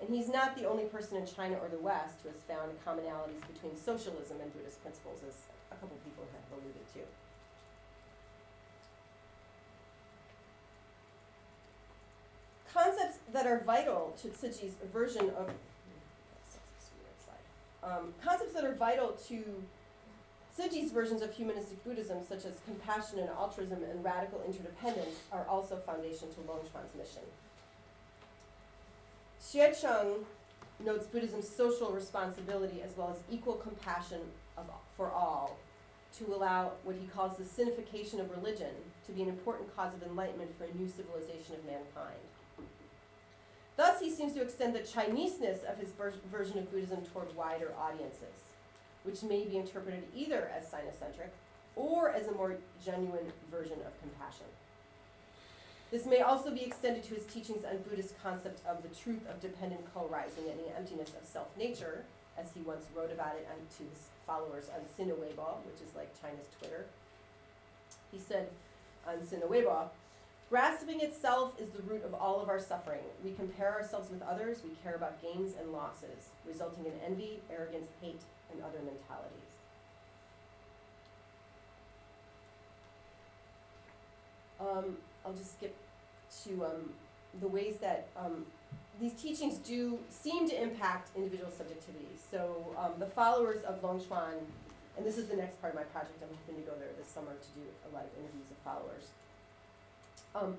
And 0.00 0.12
he's 0.12 0.28
not 0.28 0.56
the 0.56 0.66
only 0.68 0.84
person 0.84 1.18
in 1.18 1.26
China 1.26 1.56
or 1.62 1.68
the 1.68 1.78
West 1.78 2.18
who 2.22 2.30
has 2.30 2.38
found 2.48 2.72
commonalities 2.84 3.46
between 3.52 3.76
socialism 3.76 4.38
and 4.42 4.52
Buddhist 4.52 4.82
principles, 4.82 5.20
as 5.28 5.34
a 5.70 5.76
couple 5.76 5.96
people 6.02 6.24
have 6.32 6.58
alluded 6.58 6.82
to. 6.94 7.00
Concepts 12.72 13.18
that 13.32 13.46
are 13.46 13.62
vital 13.64 14.14
to 14.22 14.28
Tzu 14.28 14.48
Chi's 14.48 14.74
version 14.92 15.30
of 15.30 15.50
um, 17.82 18.14
concepts 18.22 18.54
that 18.54 18.64
are 18.64 18.74
vital 18.74 19.16
to 19.28 19.44
Tzu 20.56 20.68
Chi's 20.68 20.92
versions 20.92 21.22
of 21.22 21.32
humanistic 21.32 21.82
Buddhism, 21.82 22.18
such 22.28 22.44
as 22.44 22.52
compassion 22.66 23.18
and 23.18 23.28
altruism 23.30 23.82
and 23.82 24.04
radical 24.04 24.42
interdependence, 24.46 25.16
are 25.32 25.46
also 25.48 25.76
foundation 25.76 26.28
to 26.34 26.40
Longquan's 26.42 26.70
transmission. 26.70 27.22
Xue 29.40 29.80
Cheng 29.80 30.24
notes 30.84 31.06
Buddhism's 31.06 31.48
social 31.48 31.90
responsibility 31.90 32.82
as 32.82 32.96
well 32.96 33.10
as 33.10 33.34
equal 33.34 33.54
compassion 33.54 34.20
of, 34.56 34.66
for 34.96 35.10
all 35.10 35.56
to 36.18 36.34
allow 36.34 36.72
what 36.84 36.96
he 36.96 37.06
calls 37.06 37.38
the 37.38 37.44
sinification 37.44 38.20
of 38.20 38.30
religion 38.30 38.70
to 39.06 39.12
be 39.12 39.22
an 39.22 39.28
important 39.28 39.74
cause 39.74 39.94
of 39.94 40.02
enlightenment 40.02 40.50
for 40.58 40.64
a 40.64 40.74
new 40.74 40.88
civilization 40.88 41.54
of 41.54 41.64
mankind. 41.64 42.20
Thus, 43.82 44.00
he 44.00 44.12
seems 44.12 44.32
to 44.34 44.42
extend 44.42 44.76
the 44.76 44.86
Chineseness 44.86 45.64
of 45.64 45.76
his 45.76 45.88
ver- 45.98 46.14
version 46.30 46.56
of 46.58 46.70
Buddhism 46.70 47.00
toward 47.12 47.34
wider 47.34 47.72
audiences, 47.76 48.38
which 49.02 49.24
may 49.24 49.44
be 49.44 49.56
interpreted 49.56 50.04
either 50.14 50.48
as 50.56 50.66
sinocentric 50.66 51.30
or 51.74 52.10
as 52.10 52.28
a 52.28 52.30
more 52.30 52.54
genuine 52.84 53.32
version 53.50 53.78
of 53.84 54.00
compassion. 54.00 54.46
This 55.90 56.06
may 56.06 56.20
also 56.20 56.52
be 56.52 56.62
extended 56.62 57.02
to 57.02 57.14
his 57.16 57.26
teachings 57.26 57.64
on 57.64 57.78
Buddhist 57.78 58.14
concept 58.22 58.64
of 58.68 58.84
the 58.84 58.94
truth 58.94 59.28
of 59.28 59.40
dependent 59.40 59.92
co-rising 59.92 60.44
and 60.48 60.60
the 60.60 60.76
emptiness 60.78 61.10
of 61.20 61.26
self-nature, 61.26 62.04
as 62.38 62.46
he 62.54 62.60
once 62.60 62.84
wrote 62.94 63.10
about 63.10 63.34
it 63.34 63.48
to 63.78 63.82
his 63.82 64.06
followers 64.24 64.70
on 64.72 64.82
Sina 64.96 65.14
Weibo, 65.14 65.56
which 65.66 65.82
is 65.82 65.92
like 65.96 66.08
China's 66.22 66.46
Twitter. 66.60 66.84
He 68.12 68.20
said 68.20 68.46
on 69.08 69.26
Sina 69.26 69.46
Weibo, 69.46 69.88
grasping 70.52 71.00
itself 71.00 71.58
is 71.58 71.70
the 71.70 71.80
root 71.80 72.04
of 72.04 72.12
all 72.12 72.38
of 72.38 72.50
our 72.50 72.60
suffering. 72.60 73.00
We 73.24 73.32
compare 73.32 73.72
ourselves 73.72 74.10
with 74.10 74.20
others, 74.20 74.58
we 74.62 74.72
care 74.82 74.94
about 74.94 75.22
gains 75.22 75.54
and 75.58 75.72
losses, 75.72 76.28
resulting 76.46 76.84
in 76.84 76.92
envy, 77.06 77.40
arrogance, 77.50 77.86
hate, 78.02 78.20
and 78.52 78.60
other 78.60 78.76
mentalities. 78.84 79.54
Um, 84.60 84.98
I'll 85.24 85.32
just 85.32 85.56
skip 85.56 85.74
to 86.44 86.66
um, 86.66 86.90
the 87.40 87.48
ways 87.48 87.76
that 87.80 88.08
um, 88.14 88.44
these 89.00 89.14
teachings 89.14 89.56
do 89.56 89.98
seem 90.10 90.46
to 90.50 90.62
impact 90.62 91.16
individual 91.16 91.50
subjectivity. 91.50 92.12
So 92.30 92.76
um, 92.76 92.92
the 92.98 93.06
followers 93.06 93.64
of 93.64 93.80
Longquan, 93.80 94.36
and 94.98 95.06
this 95.06 95.16
is 95.16 95.28
the 95.28 95.36
next 95.36 95.62
part 95.62 95.72
of 95.72 95.80
my 95.80 95.86
project, 95.86 96.22
I'm 96.22 96.28
hoping 96.44 96.62
to 96.62 96.70
go 96.70 96.76
there 96.76 96.90
this 96.98 97.08
summer 97.08 97.32
to 97.32 97.48
do 97.58 97.64
a 97.90 97.94
lot 97.94 98.04
of 98.04 98.10
interviews 98.20 98.50
of 98.50 98.58
followers. 98.58 99.08
Um, 100.34 100.56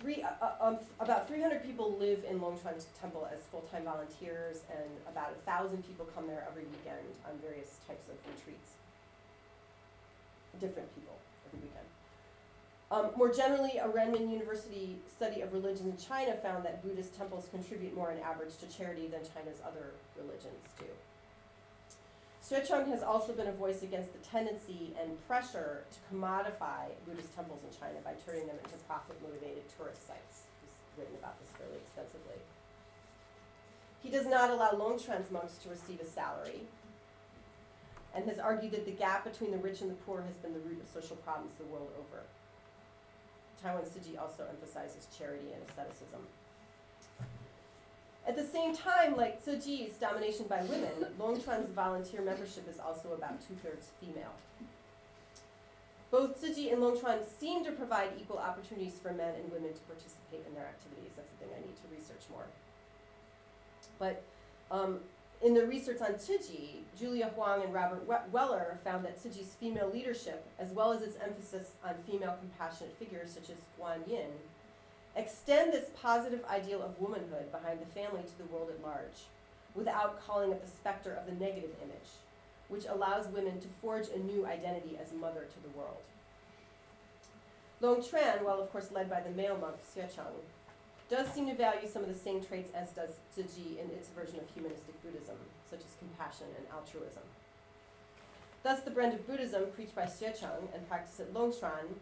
three, 0.00 0.22
uh, 0.22 0.28
uh, 0.40 0.52
um, 0.60 0.78
about 1.00 1.28
300 1.28 1.64
people 1.64 1.96
live 1.98 2.24
in 2.28 2.40
Longquan 2.40 2.82
Temple 3.00 3.28
as 3.32 3.40
full-time 3.50 3.84
volunteers, 3.84 4.62
and 4.70 4.88
about 5.08 5.32
a 5.32 5.40
thousand 5.50 5.86
people 5.86 6.06
come 6.14 6.26
there 6.26 6.46
every 6.48 6.64
weekend 6.64 7.06
on 7.26 7.38
various 7.38 7.78
types 7.86 8.08
of 8.08 8.16
retreats. 8.34 8.70
Different 10.60 10.94
people 10.94 11.18
every 11.46 11.66
weekend. 11.66 11.86
Um, 12.92 13.10
more 13.16 13.32
generally, 13.32 13.78
a 13.78 13.88
Renmin 13.88 14.30
University 14.30 14.96
study 15.16 15.42
of 15.42 15.52
religion 15.52 15.90
in 15.90 15.96
China 15.96 16.34
found 16.34 16.64
that 16.64 16.82
Buddhist 16.82 17.16
temples 17.16 17.46
contribute 17.50 17.94
more 17.94 18.10
on 18.10 18.18
average 18.18 18.56
to 18.58 18.66
charity 18.66 19.06
than 19.06 19.20
China's 19.34 19.58
other 19.64 19.94
religions 20.16 20.58
do. 20.78 20.86
Xue 22.50 22.66
Cheng 22.66 22.90
has 22.90 23.04
also 23.04 23.32
been 23.32 23.46
a 23.46 23.52
voice 23.52 23.84
against 23.84 24.12
the 24.12 24.18
tendency 24.26 24.92
and 25.00 25.14
pressure 25.28 25.84
to 25.86 25.98
commodify 26.10 26.90
Buddhist 27.06 27.32
temples 27.32 27.60
in 27.62 27.70
China 27.78 28.00
by 28.02 28.14
turning 28.26 28.48
them 28.48 28.58
into 28.64 28.76
profit-motivated 28.88 29.62
tourist 29.78 30.04
sites. 30.08 30.50
He's 30.58 30.74
written 30.98 31.14
about 31.14 31.38
this 31.38 31.48
fairly 31.54 31.78
extensively. 31.78 32.42
He 34.02 34.10
does 34.10 34.26
not 34.26 34.50
allow 34.50 34.72
Longquan's 34.74 35.30
monks 35.30 35.58
to 35.62 35.68
receive 35.68 36.00
a 36.00 36.04
salary, 36.04 36.66
and 38.16 38.26
has 38.26 38.40
argued 38.40 38.72
that 38.72 38.84
the 38.84 38.98
gap 38.98 39.22
between 39.22 39.52
the 39.52 39.62
rich 39.62 39.80
and 39.80 39.88
the 39.88 40.02
poor 40.02 40.22
has 40.22 40.34
been 40.34 40.52
the 40.52 40.66
root 40.66 40.82
of 40.82 40.90
social 40.90 41.14
problems 41.22 41.54
the 41.54 41.70
world 41.70 41.90
over. 41.94 42.24
Taiwan 43.62 43.84
Chi 43.84 44.18
also 44.18 44.42
emphasizes 44.50 45.06
charity 45.16 45.54
and 45.54 45.62
asceticism. 45.70 46.26
At 48.30 48.36
the 48.36 48.46
same 48.46 48.76
time, 48.76 49.16
like 49.16 49.44
Chi's 49.44 49.94
domination 50.00 50.46
by 50.48 50.62
women, 50.62 51.04
Longquan's 51.18 51.68
volunteer 51.70 52.22
membership 52.22 52.68
is 52.70 52.78
also 52.78 53.12
about 53.12 53.40
two-thirds 53.40 53.88
female. 54.00 54.30
Both 56.12 56.40
Chi 56.40 56.70
and 56.70 56.80
Longquan 56.80 57.24
seem 57.40 57.64
to 57.64 57.72
provide 57.72 58.10
equal 58.20 58.38
opportunities 58.38 59.00
for 59.02 59.10
men 59.10 59.34
and 59.34 59.50
women 59.50 59.72
to 59.74 59.80
participate 59.80 60.46
in 60.46 60.54
their 60.54 60.66
activities. 60.66 61.10
That's 61.16 61.28
the 61.28 61.44
thing 61.44 61.48
I 61.56 61.60
need 61.60 61.74
to 61.74 61.82
research 61.92 62.22
more. 62.30 62.44
But 63.98 64.22
um, 64.70 65.00
in 65.42 65.52
the 65.52 65.66
research 65.66 66.00
on 66.00 66.12
Chi, 66.12 66.76
Julia 66.96 67.32
Huang 67.34 67.64
and 67.64 67.74
Robert 67.74 68.06
Weller 68.30 68.78
found 68.84 69.04
that 69.06 69.20
Chi's 69.20 69.56
female 69.58 69.90
leadership, 69.92 70.46
as 70.56 70.70
well 70.70 70.92
as 70.92 71.02
its 71.02 71.16
emphasis 71.20 71.72
on 71.84 71.94
female 72.08 72.36
compassionate 72.38 72.96
figures 72.96 73.32
such 73.32 73.50
as 73.50 73.56
Guan 73.76 74.08
Yin, 74.08 74.30
extend 75.16 75.72
this 75.72 75.90
positive 76.00 76.44
ideal 76.48 76.82
of 76.82 77.00
womanhood 77.00 77.50
behind 77.50 77.80
the 77.80 78.00
family 78.00 78.22
to 78.22 78.38
the 78.38 78.52
world 78.52 78.70
at 78.70 78.82
large, 78.82 79.26
without 79.74 80.24
calling 80.24 80.52
up 80.52 80.64
the 80.64 80.70
specter 80.70 81.12
of 81.12 81.26
the 81.26 81.44
negative 81.44 81.70
image, 81.82 82.10
which 82.68 82.86
allows 82.88 83.26
women 83.28 83.60
to 83.60 83.68
forge 83.80 84.08
a 84.08 84.18
new 84.18 84.46
identity 84.46 84.98
as 85.00 85.12
mother 85.12 85.46
to 85.52 85.62
the 85.62 85.76
world. 85.76 86.02
Longquan, 87.82 88.44
while 88.44 88.60
of 88.60 88.70
course 88.70 88.92
led 88.92 89.08
by 89.08 89.20
the 89.20 89.30
male 89.30 89.56
monk 89.56 89.76
Xue 89.94 90.14
Cheng, 90.14 90.24
does 91.08 91.28
seem 91.32 91.48
to 91.48 91.54
value 91.54 91.88
some 91.88 92.02
of 92.02 92.08
the 92.08 92.14
same 92.14 92.40
traits 92.42 92.70
as 92.74 92.90
does 92.90 93.10
Tzu 93.34 93.78
in 93.82 93.90
its 93.90 94.08
version 94.10 94.38
of 94.38 94.48
humanistic 94.54 95.02
Buddhism, 95.02 95.36
such 95.68 95.80
as 95.80 95.96
compassion 95.98 96.46
and 96.56 96.66
altruism. 96.72 97.22
Thus, 98.62 98.80
the 98.80 98.90
brand 98.90 99.14
of 99.14 99.26
Buddhism 99.26 99.64
preached 99.74 99.94
by 99.94 100.02
Xue 100.02 100.38
Cheng 100.38 100.68
and 100.74 100.88
practiced 100.88 101.18
at 101.20 101.32
Longquan 101.32 101.96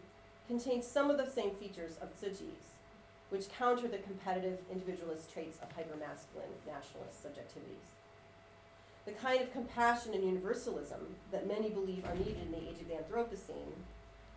contains 0.47 0.85
some 0.85 1.09
of 1.09 1.17
the 1.17 1.29
same 1.29 1.51
features 1.51 1.93
of 2.01 2.09
Chi's, 2.19 2.69
which 3.29 3.49
counter 3.49 3.87
the 3.87 3.99
competitive 3.99 4.59
individualist 4.71 5.31
traits 5.31 5.59
of 5.61 5.69
hypermasculine 5.69 6.53
nationalist 6.65 7.23
subjectivities. 7.23 7.89
The 9.05 9.11
kind 9.11 9.41
of 9.41 9.51
compassion 9.53 10.13
and 10.13 10.23
universalism 10.23 11.15
that 11.31 11.47
many 11.47 11.69
believe 11.69 12.05
are 12.05 12.15
needed 12.15 12.37
in 12.41 12.51
the 12.51 12.57
age 12.57 12.81
of 12.81 12.87
the 12.87 12.95
Anthropocene 12.95 13.73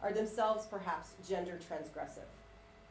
are 0.02 0.12
themselves 0.12 0.66
perhaps 0.66 1.12
gender 1.26 1.58
transgressive 1.58 2.28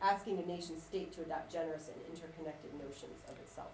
asking 0.01 0.39
a 0.39 0.45
nation 0.47 0.79
state 0.81 1.13
to 1.13 1.21
adopt 1.21 1.51
generous 1.51 1.87
and 1.87 1.97
interconnected 2.11 2.73
notions 2.73 3.21
of 3.29 3.37
itself. 3.39 3.71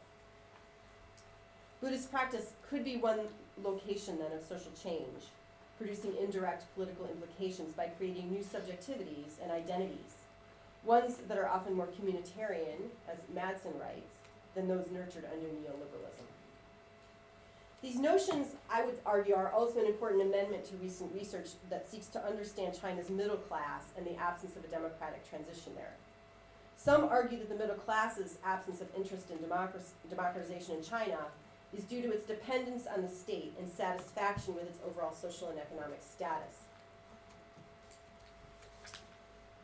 Buddhist 1.80 2.12
practice 2.12 2.52
could 2.70 2.84
be 2.84 2.98
one 2.98 3.22
location 3.64 4.18
then 4.18 4.32
of 4.32 4.44
social 4.44 4.72
change, 4.82 5.32
producing 5.78 6.16
indirect 6.20 6.66
political 6.76 7.06
implications 7.06 7.74
by 7.74 7.86
creating 7.98 8.32
new 8.32 8.44
subjectivities 8.44 9.40
and 9.42 9.52
identities, 9.52 10.17
ones 10.88 11.18
that 11.28 11.38
are 11.38 11.48
often 11.48 11.74
more 11.74 11.88
communitarian, 11.88 12.90
as 13.12 13.18
Madsen 13.36 13.80
writes, 13.80 14.16
than 14.56 14.68
those 14.68 14.90
nurtured 14.92 15.26
under 15.32 15.48
neoliberalism. 15.48 16.24
These 17.84 18.00
notions, 18.00 18.56
I 18.72 18.84
would 18.84 18.98
argue, 19.06 19.36
are 19.36 19.52
also 19.52 19.80
an 19.80 19.86
important 19.86 20.24
amendment 20.24 20.66
to 20.66 20.76
recent 20.78 21.14
research 21.14 21.50
that 21.70 21.92
seeks 21.92 22.08
to 22.08 22.26
understand 22.26 22.80
China's 22.80 23.10
middle 23.10 23.38
class 23.38 23.84
and 23.96 24.06
the 24.06 24.16
absence 24.16 24.56
of 24.56 24.64
a 24.64 24.68
democratic 24.68 25.30
transition 25.30 25.74
there. 25.76 25.94
Some 26.76 27.04
argue 27.04 27.38
that 27.40 27.50
the 27.50 27.56
middle 27.56 27.76
class's 27.76 28.38
absence 28.44 28.82
of 28.82 28.88
interest 28.96 29.30
in 29.30 29.38
democratization 30.10 30.76
in 30.76 30.84
China 30.84 31.20
is 31.78 31.84
due 31.84 32.02
to 32.02 32.12
its 32.12 32.26
dependence 32.26 32.88
on 32.88 33.02
the 33.02 33.10
state 33.10 33.54
and 33.60 33.70
satisfaction 33.70 34.56
with 34.56 34.64
its 34.64 34.80
overall 34.88 35.14
social 35.14 35.50
and 35.50 35.60
economic 35.60 36.00
status. 36.02 36.67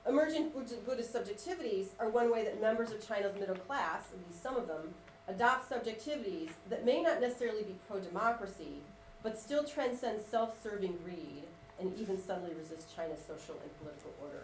Emergent 0.07 0.53
Buddhist 0.85 1.13
subjectivities 1.13 1.87
are 1.99 2.09
one 2.09 2.29
way 2.31 2.43
that 2.43 2.59
members 2.59 2.91
of 2.91 3.05
China's 3.07 3.35
middle 3.39 3.55
class, 3.55 4.03
at 4.11 4.19
least 4.27 4.43
some 4.43 4.57
of 4.57 4.67
them, 4.67 4.93
adopt 5.29 5.69
subjectivities 5.69 6.49
that 6.69 6.85
may 6.85 7.01
not 7.01 7.21
necessarily 7.21 7.63
be 7.63 7.75
pro 7.87 7.99
democracy, 7.99 8.81
but 9.21 9.39
still 9.39 9.63
transcend 9.63 10.21
self 10.21 10.61
serving 10.61 10.97
greed 11.05 11.43
and 11.79 11.97
even 11.97 12.21
subtly 12.21 12.53
resist 12.53 12.93
China's 12.93 13.21
social 13.25 13.55
and 13.61 13.79
political 13.79 14.11
order. 14.21 14.43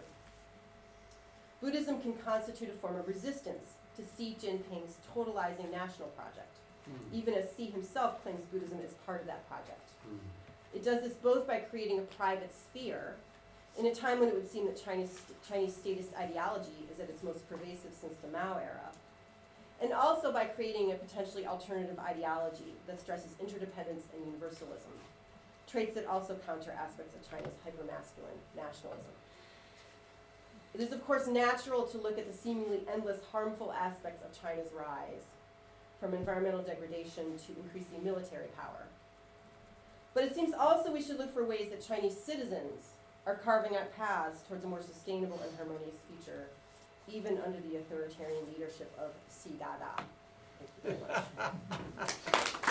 Buddhism 1.60 2.00
can 2.00 2.14
constitute 2.14 2.70
a 2.70 2.72
form 2.72 2.96
of 2.96 3.06
resistance 3.06 3.74
to 3.96 4.02
Xi 4.16 4.36
Jinping's 4.40 4.96
totalizing 5.14 5.70
national 5.70 6.08
project, 6.16 6.56
Mm. 6.88 7.12
even 7.12 7.34
as 7.34 7.54
Xi 7.54 7.66
himself 7.66 8.22
claims 8.22 8.42
Buddhism 8.46 8.80
is 8.80 8.94
part 9.04 9.20
of 9.20 9.26
that 9.26 9.46
project. 9.48 9.90
Mm. 10.08 10.18
It 10.74 10.82
does 10.82 11.02
this 11.02 11.12
both 11.12 11.46
by 11.46 11.58
creating 11.58 11.98
a 11.98 12.02
private 12.02 12.50
sphere 12.54 13.16
in 13.78 13.86
a 13.86 13.94
time 13.94 14.20
when 14.20 14.28
it 14.28 14.34
would 14.34 14.50
seem 14.50 14.66
that 14.66 14.82
Chinese, 14.82 15.20
Chinese 15.48 15.74
statist 15.74 16.10
ideology 16.16 16.86
is 16.92 17.00
at 17.00 17.08
its 17.08 17.22
most 17.22 17.48
pervasive 17.48 17.92
since 17.98 18.14
the 18.22 18.28
Mao 18.28 18.58
era, 18.58 18.90
and 19.80 19.92
also 19.92 20.32
by 20.32 20.44
creating 20.44 20.92
a 20.92 20.94
potentially 20.94 21.46
alternative 21.46 21.98
ideology 21.98 22.74
that 22.86 23.00
stresses 23.00 23.32
interdependence 23.40 24.04
and 24.14 24.26
universalism, 24.26 24.92
traits 25.66 25.94
that 25.94 26.06
also 26.06 26.36
counter 26.46 26.72
aspects 26.72 27.14
of 27.14 27.30
China's 27.30 27.54
hypermasculine 27.66 28.40
nationalism. 28.56 29.12
It 30.74 30.80
is, 30.80 30.92
of 30.92 31.04
course, 31.06 31.26
natural 31.26 31.84
to 31.86 31.98
look 31.98 32.18
at 32.18 32.30
the 32.30 32.36
seemingly 32.36 32.82
endless 32.92 33.20
harmful 33.32 33.72
aspects 33.72 34.22
of 34.24 34.40
China's 34.40 34.70
rise, 34.76 35.24
from 36.00 36.14
environmental 36.14 36.62
degradation 36.62 37.24
to 37.46 37.60
increasing 37.62 38.02
military 38.02 38.48
power. 38.58 38.86
But 40.14 40.24
it 40.24 40.34
seems 40.34 40.54
also 40.54 40.90
we 40.90 41.02
should 41.02 41.18
look 41.18 41.32
for 41.32 41.44
ways 41.44 41.70
that 41.70 41.86
Chinese 41.86 42.16
citizens 42.16 42.94
are 43.26 43.34
carving 43.36 43.76
out 43.76 43.94
paths 43.96 44.40
towards 44.48 44.64
a 44.64 44.66
more 44.66 44.82
sustainable 44.82 45.40
and 45.44 45.56
harmonious 45.56 45.96
future, 46.08 46.46
even 47.08 47.38
under 47.44 47.60
the 47.60 47.76
authoritarian 47.76 48.44
leadership 48.52 48.92
of 48.98 49.10
Xi 49.42 49.50
Dada. 49.58 50.02
Thank 50.82 50.98
you 50.98 51.06
very 51.06 51.14
much. 51.98 52.64